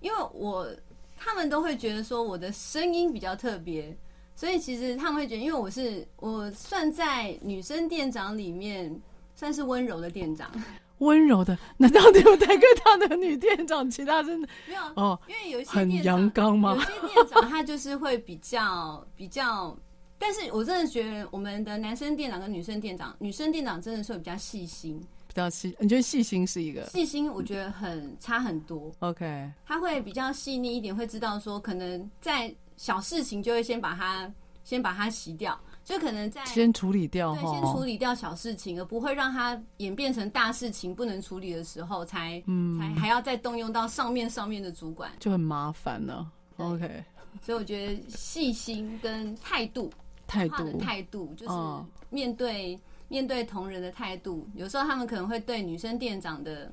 [0.00, 0.68] 因为我
[1.16, 3.96] 他们都会觉得说我的声音比较特别，
[4.34, 8.94] 所以其实他们会觉得，因为我是我算在女生店长里面
[9.34, 10.50] 算是温柔的店长，
[10.98, 11.58] 温柔的？
[11.76, 15.18] 难道只有台哥大的女店长，其他真的没有哦？
[15.26, 16.74] 因为有一些很阳刚吗？
[16.74, 19.76] 有些店长他就是会比较比较，
[20.18, 25.02] 但是我真的觉得我们的男生店长跟女生店长，女生店长真的是会比较细心。
[25.36, 27.30] 比较细，你觉得细心是一个细心？
[27.30, 28.90] 我觉得很差很多。
[29.00, 34.32] OK，他会比较细腻一点，会知道说可能在小事情就会先把它
[34.64, 45.12] 先把它洗掉，就可能在先处理掉对，先处理掉小事情，而不会让它演变成大事情不能处理的时候，才嗯才还要再动用到上面上面的主管。
[45.20, 46.32] 就很麻烦了。
[46.56, 47.04] OK，
[47.44, 49.92] 所以我觉得细心跟态度，
[50.26, 52.80] 态度态度就是嗯面对。
[53.08, 56.72] 面对同仁的态度，有时候他们可能会对女生店长的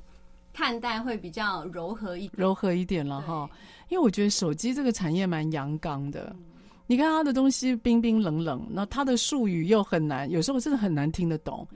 [0.54, 2.32] 看待会比较柔和一点。
[2.36, 3.50] 柔和一点了哈，
[3.89, 6.36] 因为我觉得手机这个产业蛮阳刚的。
[6.86, 11.67] 你看他的东西冰冰冷冷，那他的术语又很难，有时候真的很难听得懂。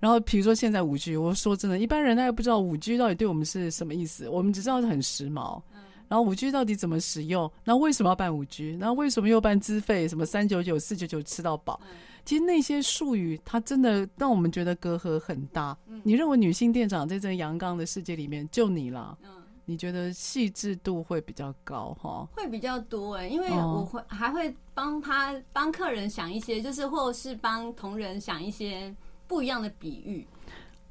[0.00, 5.60] 然后比如说现在五 G，我说真的，一般人他也不知道五 G 到底对我们是什么意思，我们只知道很时髦。
[6.08, 7.50] 然后五 G 到底怎么使用？
[7.64, 8.76] 那为什么要办五 G？
[8.78, 10.06] 然后为什么又办资费？
[10.06, 11.80] 什么三九九、四九九吃到饱？
[12.26, 15.74] 其实那些术语，它真的让我们觉得隔阂很大。
[16.02, 19.16] 你认为女性店长在这个阳刚的世界里面，就你啦？
[19.64, 22.28] 你觉得细致度会比较高哈？
[22.32, 28.94] 会比较多哎、因为哦我会还会帮他帮客人想一些，就是或是帮同仁想一些
[29.26, 30.26] 不一样的比喻。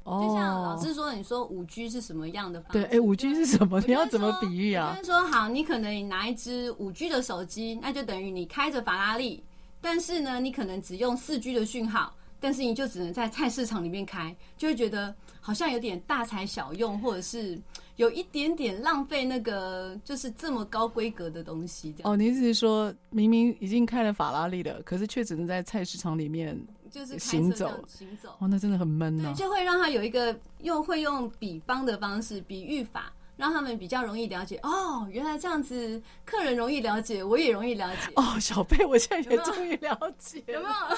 [0.04, 2.78] 哦，就像老师说，你说五 G 是什么样的方式？
[2.78, 3.80] 对，哎，五 G 是什么？
[3.86, 5.04] 你要怎么比喻啊就？
[5.04, 9.42] 是说，好，你可能你拿一只五 G 的手机，那就等于你开着法拉利，
[9.88, 17.56] 但是呢，你可能只用四 G 的讯号，但是你就只能在菜市场里面开，就会觉得好像有点大材小用，或者是
[17.94, 21.94] 有一点点浪费那个就是这么高规格的东西。
[22.02, 28.30] 哦，你意思是说，明明已经开了法拉利了，可是却只能在菜市场里面就是行走，行走。
[28.40, 34.58] 哦，那真的很闷呢、对，就会让他有一个用会用比方的方式、比喻法，让他们比较容易了解。
[34.62, 38.12] 哦，原来这样子，客人容易了解，我也容易了解。
[38.16, 40.96] 哦，小贝，我现在也终于了解有没有？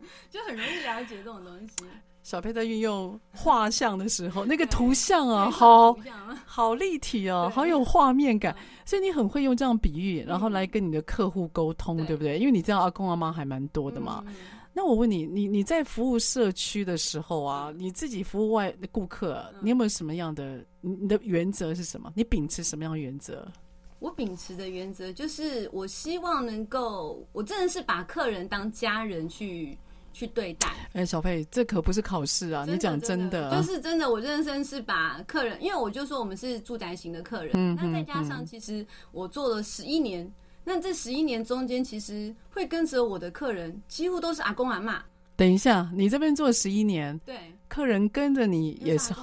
[0.30, 1.74] 就很容易了解这种东西。
[2.22, 5.96] 小佩在运用画像的时候，那个图像啊，好
[6.44, 12.38] 好立体哦，对好有画面感，所以你很会用这样比喻，然后来跟你的客户沟通，对对不对？
[12.38, 14.22] 因为你知道阿公阿妈还蛮多的嘛。
[14.26, 14.34] 嗯
[14.72, 22.12] 那我问你，你你在服务社区的时候啊，你自己服务外的顾客，嗯你有没有什么样的你你的原则是什么？
[22.14, 23.46] 你秉持什么样的原则？
[23.98, 29.76] 我秉持的原则就是，我希望能够，我真的是把客人当家人去
[30.12, 30.68] 去对待。
[30.94, 32.64] 哎，小佩，这可不是考试啊！
[32.66, 40.32] 你讲真的，就是真的，我认真是把客人，因为我就说我们是住宅型的客人，嗯那再加上其实我做了十一年，
[40.72, 45.02] 那这十一年中间，其实会跟着我的客人几乎都是阿公阿妈，
[45.34, 49.14] 等一下，你这边做十一年，对，客人跟着你也是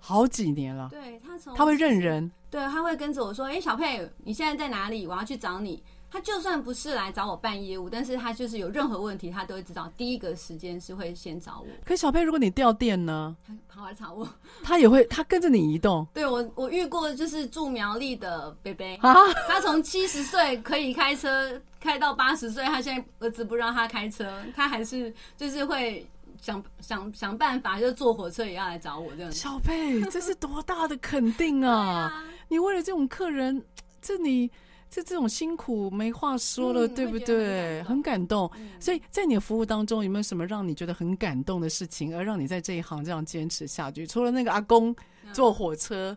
[0.00, 5.06] 好几年了，对他从他会认人，对，他会跟着我说：“哎、小佩，你现在在哪里？
[5.06, 11.66] 我要去找你。”他就算不是来找我办业务，但是他就是有任何问题，他都会知道第一个时间是会先找我。
[11.84, 14.26] 可小佩，如果你掉电呢，他跑来找我。
[14.62, 16.06] 他也会，他跟着你移动？
[16.14, 19.12] 对我，我遇过就是住苗栗的贝贝啊，
[19.48, 26.06] 他从七十岁可以开车开到八十岁，他现在儿子不让他开车，他还是就是会
[26.44, 29.38] 想想想办法，就坐火车也要来找我这样子。
[29.38, 32.22] 小贝，这是多大的肯定啊！
[32.48, 33.64] 你为了这种客人，
[34.02, 34.50] 这你
[34.90, 37.82] 这这种辛苦没话说了，对不对？
[37.84, 38.50] 很感动。
[38.78, 44.06] 所以在你的服务当中，有没有什么让你觉得很感动的事情，而让你在这一行这样坚持下去？
[44.06, 44.94] 除了那个阿公
[45.32, 46.14] 坐火车，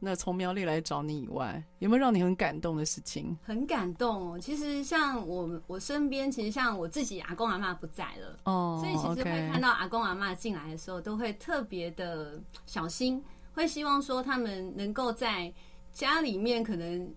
[0.00, 3.36] 那从苗栗来找你以外，有没有让你很感动的事情？
[3.44, 4.38] 很感动哦。
[4.40, 13.22] 其实像我我身边，其实像我自己阿公阿妈不在了哦，所以其实会看到阿公阿妈进来的时候，都会特别的小心，
[13.52, 15.52] 会希望说他们能够在
[15.92, 17.08] 家里面可能。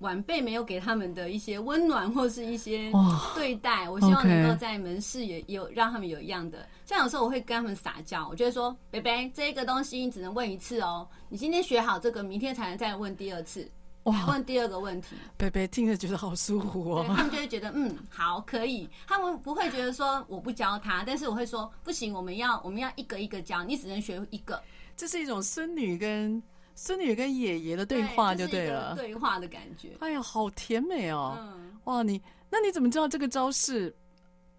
[0.00, 2.92] 晚辈没有给他们的一些温暖或是一些
[3.34, 6.66] 对待，我希望能够在门市也有让他们有一样的。
[6.84, 13.70] 像有时候我会跟他们撒娇，我就会说：“贝贝，这个东西你只能问一次哦，你今天学好这个，明天才能再问第二次，
[14.04, 24.62] 哇，问第二个问题。”贝贝听着觉得好舒服哦，他们就会觉得嗯好可以，他们不会觉得说我不教他，但是我会说不行，我们要我们要一个一个教，你只能学一个。
[24.96, 26.42] 这是一种孙女跟。
[26.76, 29.90] 孙女跟爷爷的对话就对了，对话的感觉。
[30.00, 31.38] 哎呀，好甜美哦！
[31.84, 32.20] 哇，你
[32.50, 33.94] 那你怎么知道这个招式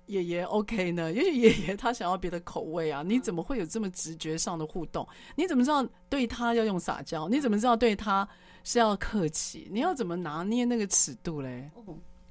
[0.07, 1.11] 爷爷 OK 呢？
[1.11, 5.07] 也许爷爷他想要别的口味啊，你怎么会有这么直觉上的互动？
[5.35, 7.27] 你怎么知道对他要用撒娇？
[7.27, 8.27] 你怎么知道对他
[8.63, 9.67] 是要客气？
[9.71, 11.69] 你要怎么拿捏那个尺度嘞？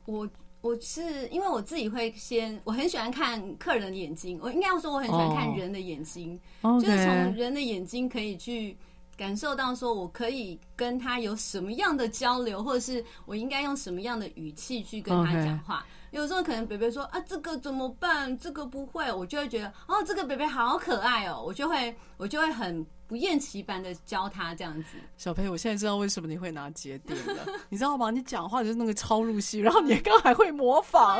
[0.06, 0.28] 我
[0.60, 8.76] 我是因为我自己会先，我很喜欢看客人的眼睛，我应该要说我很喜欢看人的眼睛，就是从人的眼睛可以去。
[9.16, 15.86] 感受到说，我可以跟他有什么样的交流，或者是我应该用什么样的语气去跟他讲话。
[16.14, 18.38] 有时候可能北北说啊，这个怎么办？
[18.38, 24.90] 这个不会，我就会觉得哦，这个北北好可爱哦，我就会我就会很不厌其烦的教他这样子。
[25.16, 28.12] 小裴，我现在知道为什么你会拿节点了， 你知道吗？
[28.12, 31.18] 你讲话就是那个超入戏，然后你刚还会模仿，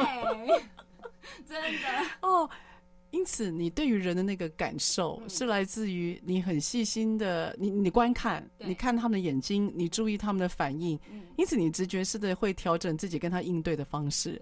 [1.44, 1.88] 真的
[2.22, 2.48] 哦。
[3.10, 10.98] 因此，你对于人的那个感受是来自于你很细心的，你你观看，你看他们的眼睛，你注意他们的反应。
[11.36, 14.40] 因此，你直觉式的会调整自己跟他应对的方式。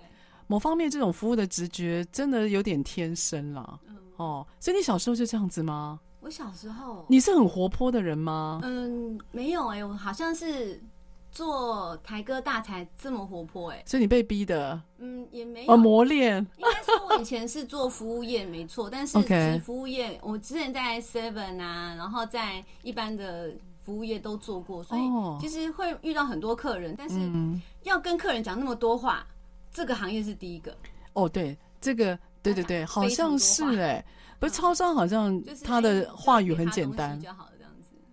[0.53, 3.81] 某方面，这种服务的直觉真的有点天生了。
[4.17, 5.99] 哦，所以你小时候就这样子吗？
[6.21, 8.61] 我小时候，你是很活泼的人吗？
[8.63, 10.79] 嗯，没有哎，我好像是。
[11.35, 14.79] 做台歌大才这么活泼哎，所以你被逼的？
[14.99, 16.47] 嗯，也没有磨练。
[16.59, 23.51] 应该是，我以前是做服务业没错，但是其实服务业我之前在 Seven 啊，然后在一般的
[23.83, 25.01] 服务业都做过，所以
[25.41, 27.19] 其实会遇到很多客人，但是
[27.85, 29.27] 要跟客人讲那么多话，
[29.73, 30.77] 这个行业是第一个。
[31.15, 34.05] 哦，对，这个对对对，好像是哎，
[34.39, 37.21] 不是超商，好像他的话语很简单。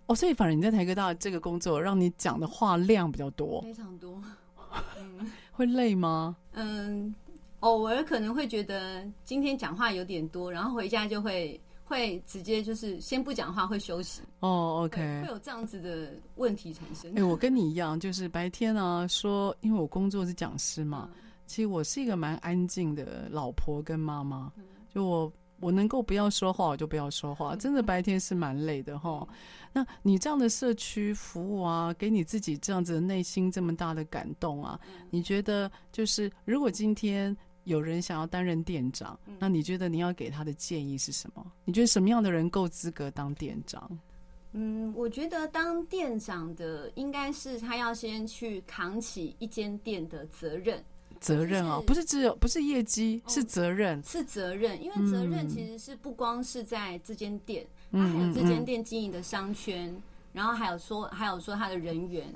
[0.07, 4.21] 哦，所以反正你在台科大这个工作，让你讲的话量比较多，非常多。
[5.51, 6.35] 会累吗？
[6.53, 7.13] 嗯，
[7.59, 14.21] 偶尔可能会觉得今天讲话有点多，然后回家就会会直接就是先不讲话，会休息。
[14.39, 17.13] 哦，OK，会有这样子的问题产生。
[17.15, 21.09] 哎，我跟你一样，就是白天呢说，因为我工作是讲师嘛，
[21.49, 24.53] 其实我是一个蛮安静的老婆跟妈妈，
[24.93, 25.33] 就我。
[25.61, 27.53] 我能够不要说话，我就不要说话。
[27.53, 29.27] 真的白天是蛮累的哈。
[29.73, 34.79] 那你这样的社区服务啊，给你自己这样子的内心这么大的感动啊，
[35.09, 37.35] 你觉得就是如果今天
[37.65, 41.45] 有人想要担任店长，那你觉得你要给他的建议是什么？
[41.65, 43.99] 你觉得什么样的人够资格当店长？
[44.53, 50.81] 嗯，我觉得当店长的应该是他要先去扛起一间店的责任。
[51.19, 54.81] 责任哦，不是只有不是业绩，是责任，是责任。
[54.81, 59.95] 因为责任其实是不光是在这间店，它还有这间店经营的商圈，
[60.33, 62.33] 然后还有说还有说他的人员，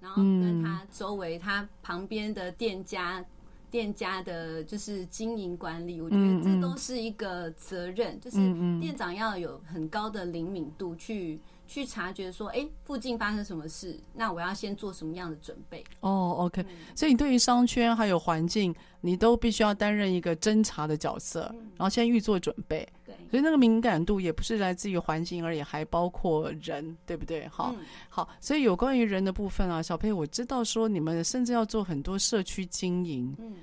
[0.00, 3.24] 然后跟他周围他旁边的店家
[3.70, 8.36] 店家的就是经营管理，我觉得这都是一个责任，就是
[8.80, 11.40] 店长要有很高的灵敏度去。
[11.72, 13.98] 去察觉说，哎，附近发生什么事？
[14.12, 15.82] 那我要先做什么样的准备？
[16.00, 16.62] 哦，OK。
[16.94, 21.40] 所以你对于商圈还有环境，你都必须要担任一个侦查的角色，
[21.76, 22.86] 然后先预做准备。
[23.06, 27.48] 对，所以那个敏感度也不是来自于环境而已，还包括人，对不对？
[27.48, 27.74] 好，
[28.10, 28.28] 好。
[28.38, 33.34] 所以有关于人的部分啊，小佩，我知道说你们甚至要做很多社区经营。
[33.38, 33.54] 嗯，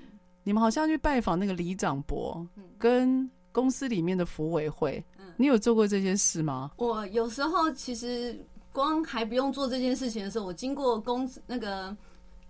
[0.43, 2.43] 你们好像去拜访那个李长博，
[2.79, 5.03] 跟公司里面的服委会。
[5.39, 6.69] 你有做过这件事吗？
[6.75, 8.37] 我有时候其实
[8.73, 11.95] 光还不用做这件事情的时候，我经过公那个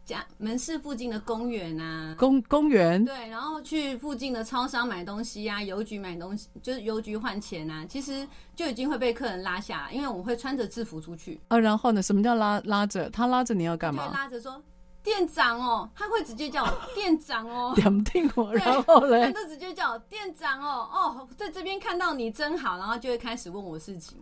[0.04, 11.60] 家门市附近的公园啊，公公园对，然后去附近的超商买东西啊，邮局买东西，就是邮局换钱啊，其实就已经会被客人拉下，因为我会穿着制服出去啊。
[11.60, 13.08] 然后呢，什么叫拉拉着？
[13.12, 14.10] 他拉着你要干嘛？
[14.12, 14.60] 拉着说
[15.04, 24.18] 店长哦，他会直接叫我 店长哦，点定我，对然后他嘞，就直接叫我店长哦，哦，在这边看到你真好，然后就会开始问我事情，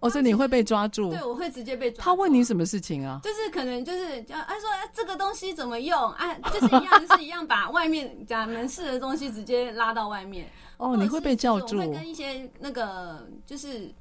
[0.00, 1.22] 哦，所以你会被抓住对，。
[1.22, 2.02] 我会直接被抓住。
[2.02, 3.20] 他问你什么事情啊？
[3.22, 10.50] 就是可能就是叫他说、啊、这个东西怎么用啊， 就是一样就是一样把外面讲门市的东西直接拉到外面。
[10.78, 13.94] 哦，你会被叫住我会跟一些那个就是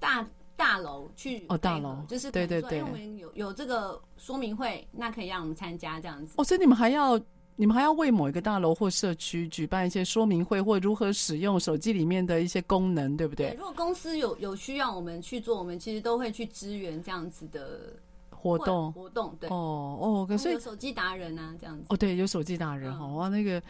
[0.00, 0.26] 大
[0.60, 6.34] 大楼去哦大楼就是对对对可能说哎我们有有这个说明会，那可以让我们参加这样子。
[6.36, 7.18] 哦，所以你们还要
[7.56, 13.54] 你们还要为某一个大楼或社区举办一些说明会，或如何使用手机里面的一些功能，对不对？
[13.58, 17.94] 如果公司有有需要我们去做，我们其实都会去支援这样子的
[18.30, 19.34] 活动活动。
[19.40, 21.84] 对，哦哦，可所以有手机达人啊，这样子。
[21.88, 23.62] 哦，对，有手机达人哈、哇，那个，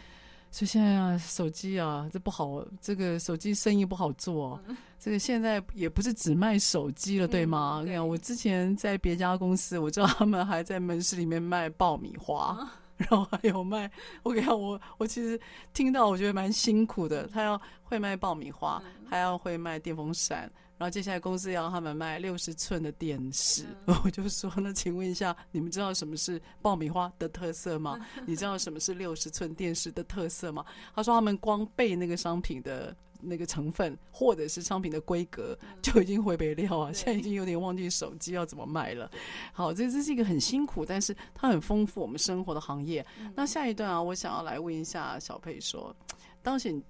[0.51, 4.59] 所以现在啊，手机啊，这不好，这个手机生意不好做、哦。
[4.99, 7.77] 这个现在也不是只卖手机了，对吗？
[7.77, 12.69] 我跟你讲，我之前在别家公司，我知道他们还在门市里面卖爆米花。
[12.97, 13.89] 然后还有卖，
[14.21, 15.39] 我跟你讲，我我其实
[15.73, 17.25] 听到我觉得蛮辛苦的。
[17.25, 18.79] 他要会卖爆米花，
[19.09, 23.67] 还要会卖电风扇，然后接下来公司要他们卖六十寸的电视。
[24.03, 27.99] 我就说，那请问一下，你们知道什么是爆米花的特色吗？
[28.25, 30.65] 你知道什么是六十寸电视的特色吗？
[30.95, 32.95] 他说他们光背那个商品的。
[33.23, 39.07] 那个成分或者是商品的规格就已经回北料啊，现在已经有点忘记手机要怎么卖了。
[39.53, 43.05] 好，这这是一个很辛苦，但是它很丰富我们生活的行业。
[43.35, 45.95] 那下一段啊，我想要来问一下小佩说，
[46.41, 46.81] 当时你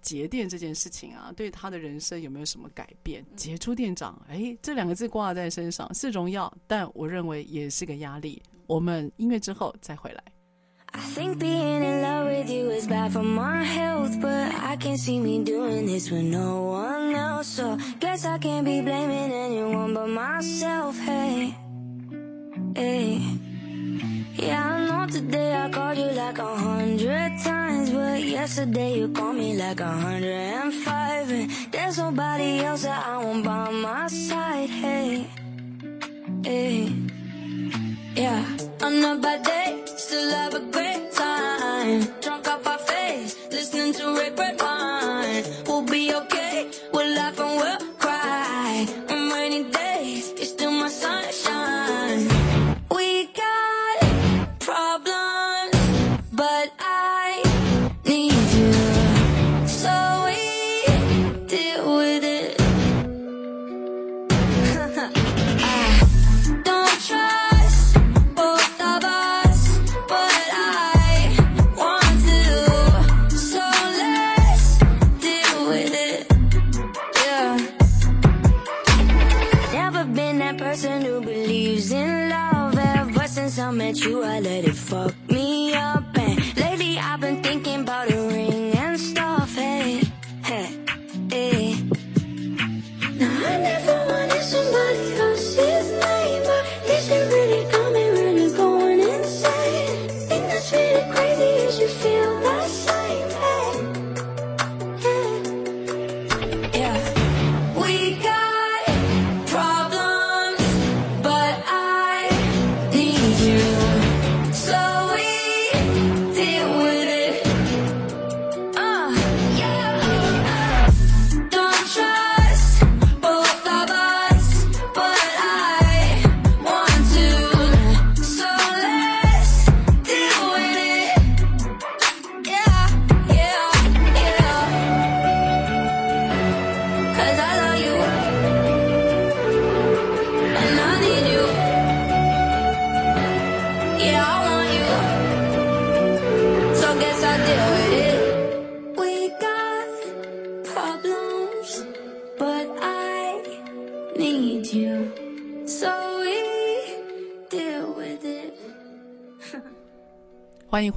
[0.00, 3.24] 节电这件事情啊，对他的人生有没有什么改变？
[3.36, 8.42] 杰出店长，哎，这两个字挂在身上是荣耀，但我认为也是个压力。
[8.66, 10.22] 我们音乐之后再回来。
[10.92, 15.20] I think being in love with you is bad for my health, but I can't see
[15.20, 17.44] me doing this with no one else.
[17.44, 20.98] So guess I can't be blaming anyone but myself.
[20.98, 21.54] Hey,
[22.74, 23.20] hey.
[24.34, 29.36] Yeah, I know today I called you like a hundred times, but yesterday you called
[29.36, 31.30] me like a hundred and five.
[31.30, 34.70] And there's nobody else that I want by my side.
[34.70, 35.26] Hey,
[36.44, 36.92] hey.
[38.14, 38.44] Yeah,
[38.80, 42.37] a bad day, still have a great time.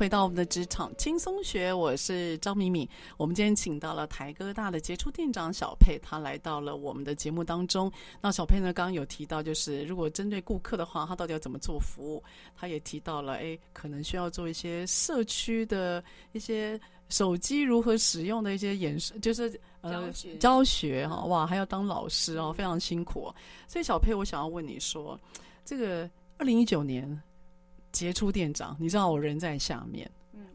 [0.01, 2.89] 回到我们的职场轻松学，我是张敏敏。
[3.17, 7.91] 我们今天请到了台哥大的杰出店长小佩，他来到了我们的节目当中。
[8.19, 12.23] 那小佩呢，刚刚有提到，就是如果针对顾客的话，他到底要怎么做服务？
[12.55, 23.35] 他也提到了，哎，可能需要做一些社区的一些手机如何使用的一些演示，就是呃教学哈、哇，还要当老师哦，非常辛苦、哦。
[23.67, 25.15] 所以小佩，我想要问你说，
[25.63, 27.21] 这个二零一九年
[27.91, 30.09] 杰出店长，你知道我人在下面，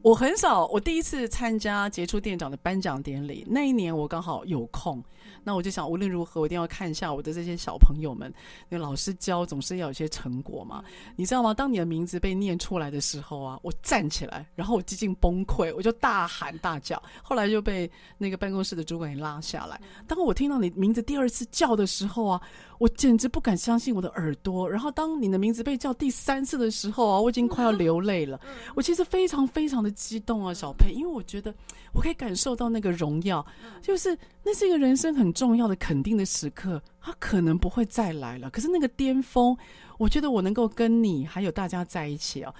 [0.06, 5.02] 我很少，我第一次参加杰出店长的颁奖典礼，那一年我刚好有空，
[5.42, 8.32] 那我就想无论如何，我一定要看一下我的这些小朋友们。
[8.68, 10.80] 那老师教总是要有些成果嘛，
[11.16, 11.52] 你知道吗？
[11.52, 19.80] 当你的名字被念出来的时候啊，我站起来，然后我几近崩溃，我就大喊大叫，后来就被那个办公室的主管给拉下来。
[20.06, 22.40] 当我听到你名字第二次叫的时候啊，
[22.78, 24.70] 我简直不敢相信我的耳朵。
[24.70, 28.40] 然后当你的名字被叫第三次的时候啊，我已经快要流泪了。
[28.76, 31.52] 我其实非常非常的激动啊，小佩，因为我觉得
[31.92, 33.44] 我可以感受到那个荣耀，
[33.82, 38.50] 就是那是一个人生很重要的肯定的时刻，它可能不会再来了。
[38.50, 39.56] 可是那个巅峰，
[39.98, 42.54] 我觉得我能够跟你还有大家在一起啊，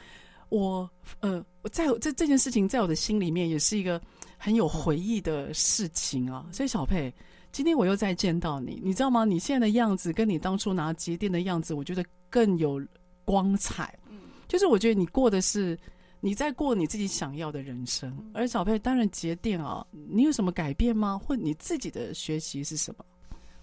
[0.48, 4.00] 我呃，在这这件事情在我的心里面也是一个
[4.38, 6.46] 很有回忆的事情啊。
[6.50, 7.12] 所以小佩，
[7.52, 9.24] 今天我又再见到你，你知道吗？
[9.24, 12.80] 你现在的样子跟你当初拿节电的样子，我觉得更有
[13.24, 13.98] 光彩。
[14.08, 14.18] 嗯，
[14.48, 15.78] 就是我觉得你过的是
[16.20, 18.16] 你在过你自己想要的人生。
[18.32, 21.18] 而小佩，当然节电啊，你有什么改变吗？
[21.18, 23.04] 或你自己的学习是什么？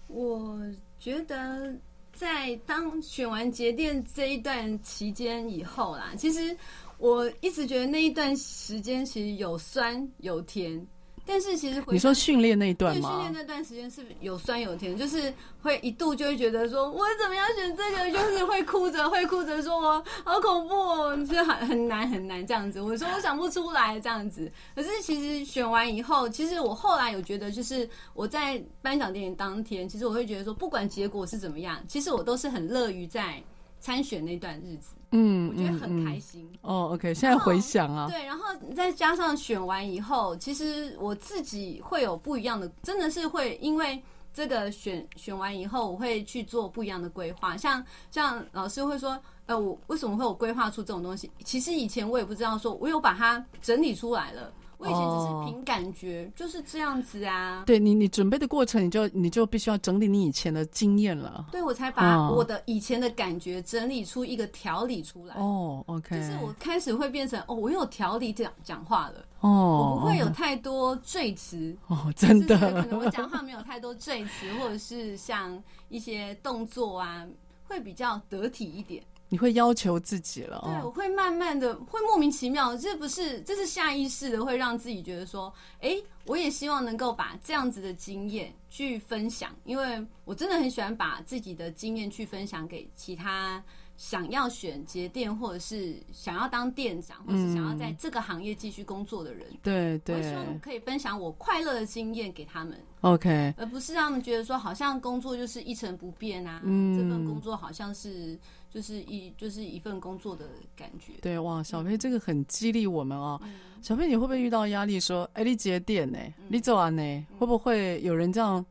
[0.08, 0.58] 我
[0.98, 1.74] 觉得
[2.12, 6.56] 在当选完节电这一段期间以后啦，其实
[6.98, 10.86] 我一直觉得那一段时间其实有酸有甜，
[11.26, 13.32] 但是其实回你说训练那一段对训练？
[13.32, 22.80] 那段时间是有酸有甜，就是会一度就会觉得说，我怎么样选这个，就是会哭着会哭着说我好恐怖哦，就是很很难很难这样子。
[22.80, 24.52] 我说我想不出来这样子。
[24.74, 33.42] 可是其实选完以后，其实我后来有觉得，就是我在颁奖典礼当天，其实我会觉得说，不管结果是怎么样，其实我都是很乐于在
[33.80, 34.94] 参选那段日子。
[35.16, 36.52] 嗯，我觉得嗯很开嗯心。
[36.60, 38.44] 哦，OK，现在回想啊，对，然后
[38.74, 44.02] 再加上选完以后，其实我自己会有不一样的，真的是会因为
[44.32, 47.56] 这个选选完以后，我会去做不一样的规划。
[47.56, 51.30] 像像老师会说，呃，我为什么会有规划出这种东西？
[51.44, 54.52] 其实以前我也不知道，说我有把它整理出来了。
[54.78, 57.64] 我以前只哦是凭感觉，就是这样子啊。
[57.66, 61.46] 对你，你准备的过程，你就你就必须要整理你以前的经验了。
[61.52, 65.36] 对，我才把哦我的以前的感觉整理出一个条理出来。
[65.36, 69.24] 哦，OK，就是我开始会变成哦，我有条理讲讲话了。
[69.40, 77.26] 哦，我不会有太多赘词哦，真的就是可能我讲话没有太多赘词，或者是像一些动作啊，
[77.64, 79.02] 会比较得体一点。
[79.34, 80.90] 你会要求自己了对，我哦。
[80.92, 93.60] 会慢慢的，会莫名其妙，这不是，这是下意识的，会让自己觉得说，哎，我也希望能够把这样子的经验去分享，因为我真的很喜欢把自己的经验去分享给其他
[93.96, 99.48] 想要选节店，或者是想要当店长，或是想要在这个行业继续工作的人。
[99.64, 108.38] 对我对希望可以分享我快乐的经验给他们，，OK，而不是让他们觉得说好像工作就是一成不变啊，嗯这份工作好像是
[108.74, 111.12] 就是一就是一份工作的感觉。
[111.22, 113.40] 对哇，小飞这个很激励我们哦。
[113.44, 114.98] 嗯小飞，你会不会遇到压力？
[114.98, 116.18] 说，哎，你节点呢？
[116.48, 117.26] 你走完呢？
[117.38, 118.64] 会不会有人这样，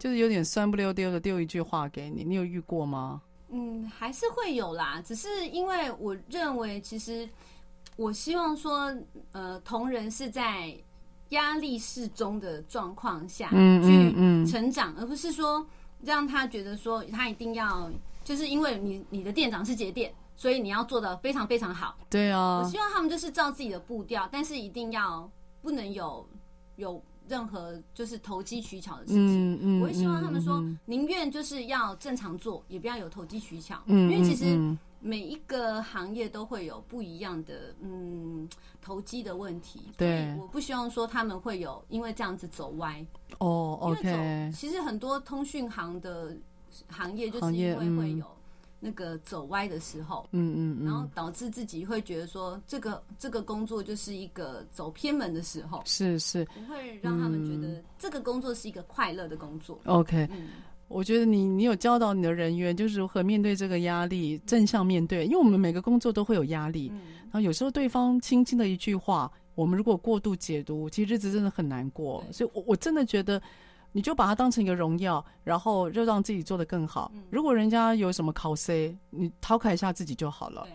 [0.00, 2.24] 就是有点酸不溜丢的丢一句话给你？
[2.24, 3.22] 你有遇过吗？
[3.50, 7.26] 嗯，还是会有啦，只是因为我认为，其实
[7.96, 8.92] 我希望说，
[9.30, 10.76] 呃，同仁是在
[11.28, 15.64] 压力适中的状况下嗯嗯成长，而不是说
[16.02, 17.88] 让他觉得说他一定要，
[18.28, 21.96] 就是因为你你的店长是节店，所以你要做的非常非常好。
[22.10, 25.26] 对啊我，希望他们就是照自己的步调，但是一定要
[25.62, 26.28] 不能有
[26.76, 29.54] 有任何就是投机取巧的事情。
[29.54, 33.80] 嗯嗯我会希望他们说宁愿就是要正常做，也不要有投机取巧。
[33.86, 38.46] 嗯因为其实每一个行业都会有不一样的嗯
[38.82, 39.84] 投机的问题。
[39.96, 43.02] 对我不希望说他们会有因为这样子走歪。
[43.38, 46.36] 哦因为走，OK，其实很多通讯行的
[46.88, 48.26] 行业就是因为会嗯有
[48.80, 50.28] 那个走歪的时候。
[50.32, 59.80] 嗯嗯然后嗯，导致自己会觉得说，这个这个工作就是一个走偏门的时候，是是不会让他们觉嗯得这个工作是一个快乐的工作。
[59.84, 60.28] ，OK。
[60.30, 60.48] 嗯，
[60.88, 65.26] 我觉得你你有教导你的人员，就是如何面对这个压力，正向面对。
[65.26, 72.24] 因为我们每个工作都会有压力，嗯然后有时候对方轻轻的一句话，我们如果过度解读，其实日子真的很难过。
[72.32, 73.42] 所以我，我真的觉得，
[73.98, 77.10] 你就把它当成一个荣耀，然后就让自己做得更好。
[77.16, 80.60] 嗯如果人家有什么考 C，你讨凯一下自己就好了。
[80.60, 80.68] 啊，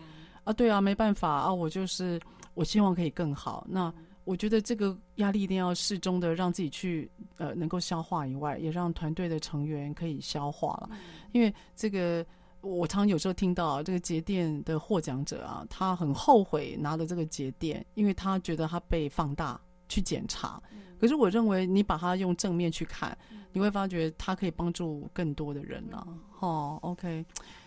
[0.44, 2.20] 啊，对啊，没办法啊，我就是
[2.52, 3.66] 我希望可以更好。
[3.66, 3.90] 那
[4.24, 10.90] 我觉得这个压力一定要适中的让自己去呃能够消化以外，也让团队的成员可以消化了。
[11.32, 12.22] 因为这个
[12.60, 19.58] 我常有时候听到啊这个节电的获奖者啊，他很后悔拿了这个节电，因为他觉得他被放大
[19.88, 20.62] 去检查。
[20.98, 23.16] 可是我认为你把它用正面去看，
[23.52, 26.06] 你会发觉它可以帮助更多的人啊。
[26.40, 27.24] 哦，OK。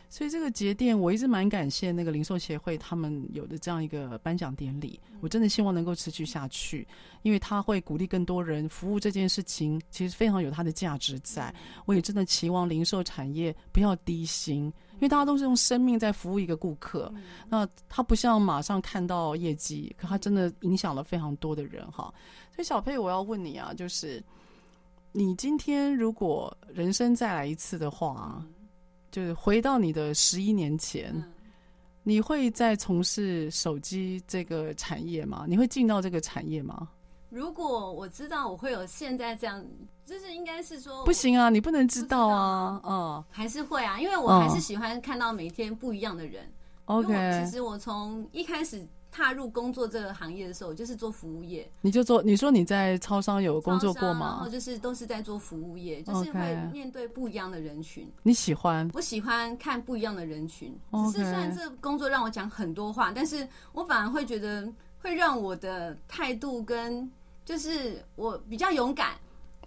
[0.10, 6.88] 所以这个节电，我一直蛮感谢那个零售协会他们有的这样一个颁奖典礼，我真的希望能够持续下去，
[7.24, 11.54] 因为他会鼓励更多人服务这件事情，其实非常有它的价值在。
[11.86, 17.14] 我也真的期望零售产业不要低薪，因为大家都是用生命在服务一个顾客，
[17.50, 22.14] 那他不像马上看到业绩，可他真的影响了非常多的人哈。
[22.54, 24.24] 所以小佩，我要问你啊，就是
[25.12, 28.46] 你今天如果人生再来一次的话。
[29.10, 31.16] 就是回到你的十一年前，
[32.04, 35.46] 你会再从事手机这个产业吗？
[35.48, 36.90] 你会进到这个产业吗？
[37.30, 39.64] 如果我知道我会有现在这样，
[40.06, 46.50] 就是应该是说不行啊，你不能知道啊，哦，还是会啊，因为我还是喜欢看到每天不一样的人。
[46.86, 48.88] OK，其实我从一开始。
[49.10, 51.68] 踏入工作这个行业的时候，就是做服务业。
[51.82, 54.36] 你就做，你说你在超商有工作过吗？
[54.36, 58.08] 然后就是都是在做服务业，就是会面对不一样的人群。
[58.22, 58.88] 你喜欢？
[58.94, 60.78] 我喜欢看不一样的人群。
[61.12, 67.10] 只是虽然这工作让我讲很多话，但是我反而会觉得会让我的态度跟
[67.48, 69.12] 就是我比较勇敢。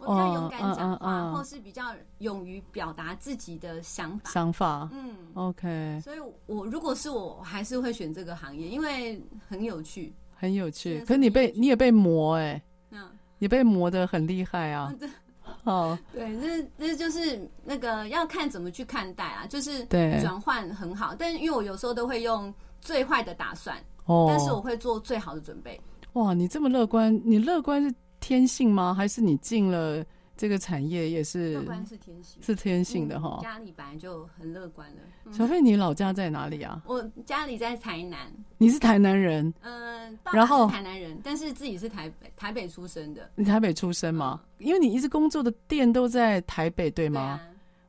[0.02, 4.30] 我比较勇敢讲话，或是比较勇于表达自己的想法。
[4.30, 6.00] 想法，嗯，OK。
[6.02, 11.04] 所以，我如果是我，还是会选这个行业，因为很有趣，很有趣。
[11.04, 12.62] 可你被你也被磨哎，
[12.92, 13.10] 嗯，
[13.40, 14.90] 也被磨的很厉害啊。
[15.64, 19.84] 哦，对，这这就是那个要看怎么去看待啊，就是
[20.22, 23.76] 转换很好，但是因为我有时候都会用最坏的打算，
[24.06, 25.78] 哦，但是我会做最好的准备。
[26.14, 27.94] 哇，你这么乐观，你乐观是？
[28.20, 28.92] 天性吗？
[28.92, 30.04] 还是你进了
[30.36, 31.54] 这个产业也是？
[31.54, 33.40] 乐观是天性，是天性的哈。
[33.42, 35.32] 家里本来就很乐观了。
[35.32, 36.82] 小费，你老家在哪里啊？
[36.84, 38.30] 我家里在台南。
[38.58, 39.50] 你是台南人？
[39.62, 43.30] 嗯，然后台南人，但是自己是台北台北出生的。
[43.36, 44.42] 你台北出生吗？
[44.58, 47.40] 因为你一直工作的店都在台北，对吗？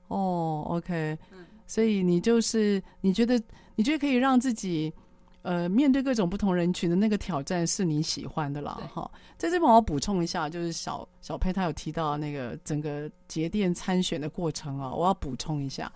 [0.07, 1.17] 哦，OK。
[1.33, 3.37] 嗯，所以你就是你觉得
[3.75, 4.93] 你觉得可以让自己。
[5.43, 9.09] 呃，面对各种不同人群的那个挑战是你喜欢的啦，哈。
[9.37, 15.91] 在这边我要补充一下，就是小小佩他有提到那个整个节电参选的过程啊，我要补充一下。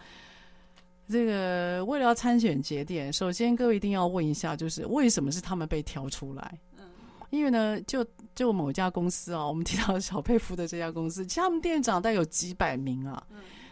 [1.07, 6.59] 这个为了要参选节电，首先各位一定要问一下，就是为什么是他们被挑出来？
[6.79, 6.85] 嗯，
[7.29, 13.23] 因为呢，就就某家公司啊，我们提到小佩服的这家公司，其实他们店长大概有几百名啊。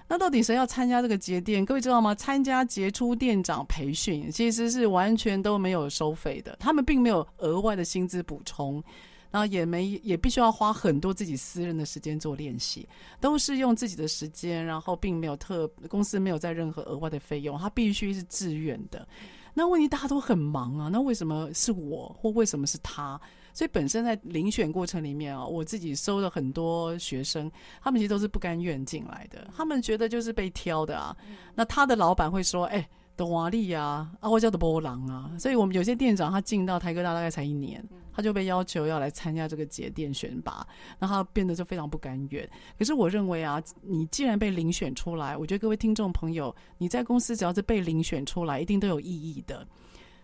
[0.08, 1.66] 那到底谁要参加这个节店？
[1.66, 2.14] 各位知道吗？
[2.14, 8.84] 参加杰出店长培训其实是完全都没有收费的，他们并没有额外的薪资补充，
[9.32, 12.88] 然后也没也必须要花很多自己私人的时间做练习，
[13.20, 19.08] 都是用自己的时间，然后并没有特公司没有在任何额外的费用，他必须是自愿的。
[19.54, 23.20] 那问题大家都很忙啊，那为什么是我，或为什么是他？
[23.54, 27.50] 所以本身在遴选过程里面啊，我自己收了很多学生，
[27.82, 31.16] 他们其实都是不甘愿进来的，他们觉得就是被挑的啊。
[31.54, 40.66] 那他的老板会说：“哎，的华丽啊，啊，我叫的波浪啊。”所以我们有些店长他进到台科大大概才一年，他就被要求要来参加这个节电选拔，
[40.98, 42.50] 那他变得就非常不甘愿。
[42.80, 49.68] 可是我认为啊，你既然被遴选出来，我觉得各位听众朋友，你在公司只要是被遴选出来，一定都有意义的。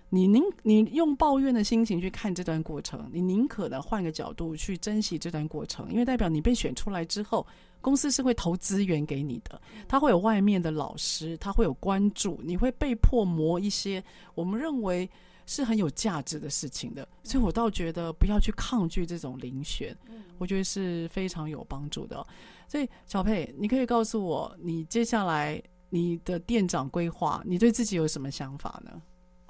[0.10, 7.46] 你宁你用抱怨的心情去看这段过程，你宁可的换个角度去珍惜这段过程，因为代表你被选出来之后，
[7.80, 14.04] 公司是会投资源给你的，他会有外面的老师，他会有关注，你会被迫磨一些
[14.34, 15.08] 我们认为
[15.46, 19.96] 是很有价值的事情的，所以我倒觉得不要去抗拒这种遴选，
[20.40, 22.26] 我觉得是非常有帮助的。
[22.68, 29.02] 所以小佩，你可以告诉我，你接下来你的店长规划，你对自己有什么想法呢？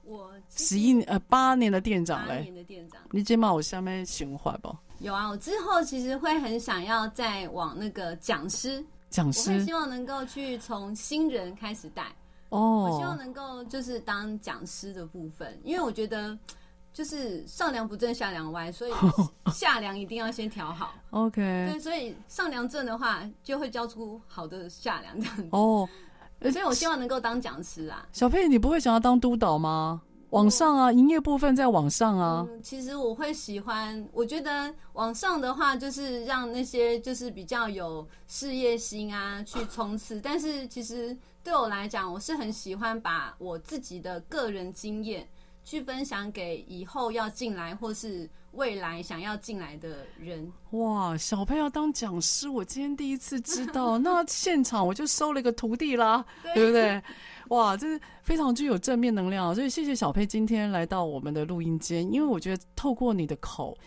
[0.09, 4.75] 我十一呃八年的店长嘞，年的店长，你肩膀我下面循环不？
[4.97, 12.07] 有啊，我之后其实会很想要再往那个讲师，讲师，我希望能够去从新人开始带
[12.49, 16.35] 哦，我希望能够就是当讲师的部分，因为我觉得
[16.91, 18.91] 就是上梁不正下梁歪，所以
[19.53, 20.95] 下梁一定要先调好。
[21.11, 25.87] OK，对，所以上梁正的话，就会教出好的下梁这样子哦。
[26.41, 28.07] 所以，我希望能够当讲师啊。
[28.11, 30.01] 小佩，你不会想要当督导吗？
[30.29, 32.47] 网上啊，营业部分在网上啊。
[32.63, 40.21] 其实我会喜欢，我觉得网上的话，就是让那些就是比较有事业心啊去冲刺。
[40.21, 45.27] 但是，其实对我来讲，我是很喜欢把我自己的个人经验
[45.63, 48.29] 去分享给以后要进来或是。
[48.53, 51.15] 未来想要进来的人，哇！
[51.15, 53.97] 小佩要当讲师，我今天第一次知道。
[53.99, 56.25] 那现场我就收了一个徒弟啦，
[56.55, 57.01] 对不对？
[57.49, 59.53] 哇，这是非常具有正面能量。
[59.53, 63.77] 所以谢谢小佩今天来到我们的录音间，因为我觉得透过你的口，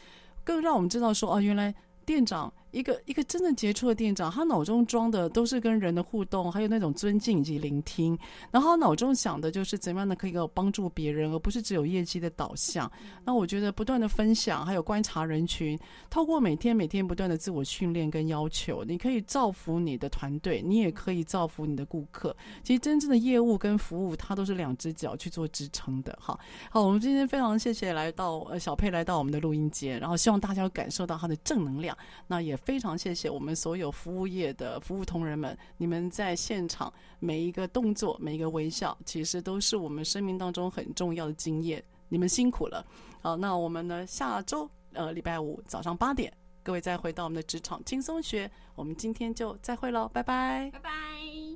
[0.44, 1.74] 更让我们知道说，哦，原来
[2.06, 8.18] 店长一个一个真正杰出的店长，他脑中装的都是跟人的互动，还有那种尊敬以及聆听，
[8.50, 12.90] 然后他脑中想的就是怎么样的可以够帮助别人，而不是只有业绩的导向。
[13.24, 15.78] 那我觉得不断的分享，还有观察人群，
[16.10, 22.34] 透过每天每天不断的自我训练跟要求，你可以造福你的团队，你也可以造福你的顾客。
[22.62, 26.18] 其实真正的业务跟服务，它都是两只脚去做支撑的。
[26.20, 26.38] 哈，
[26.70, 31.94] 好，我们今天非常谢谢来到呃小佩来到我们的录音间，然后希望大家感受到他的正能量。
[32.26, 41.82] 那也非常谢谢我们所有服务业的服务同仁们，你们在现场每一个动作、每一个微笑，其实都是我们生命当中很重要的经验。
[42.08, 42.84] 你们辛苦了。
[43.20, 46.32] 好，那我们呢下周呃礼拜五早上八点，
[46.62, 51.51] 各位再回到我们的职场轻松学，我们今天就再会喽，拜拜，拜拜。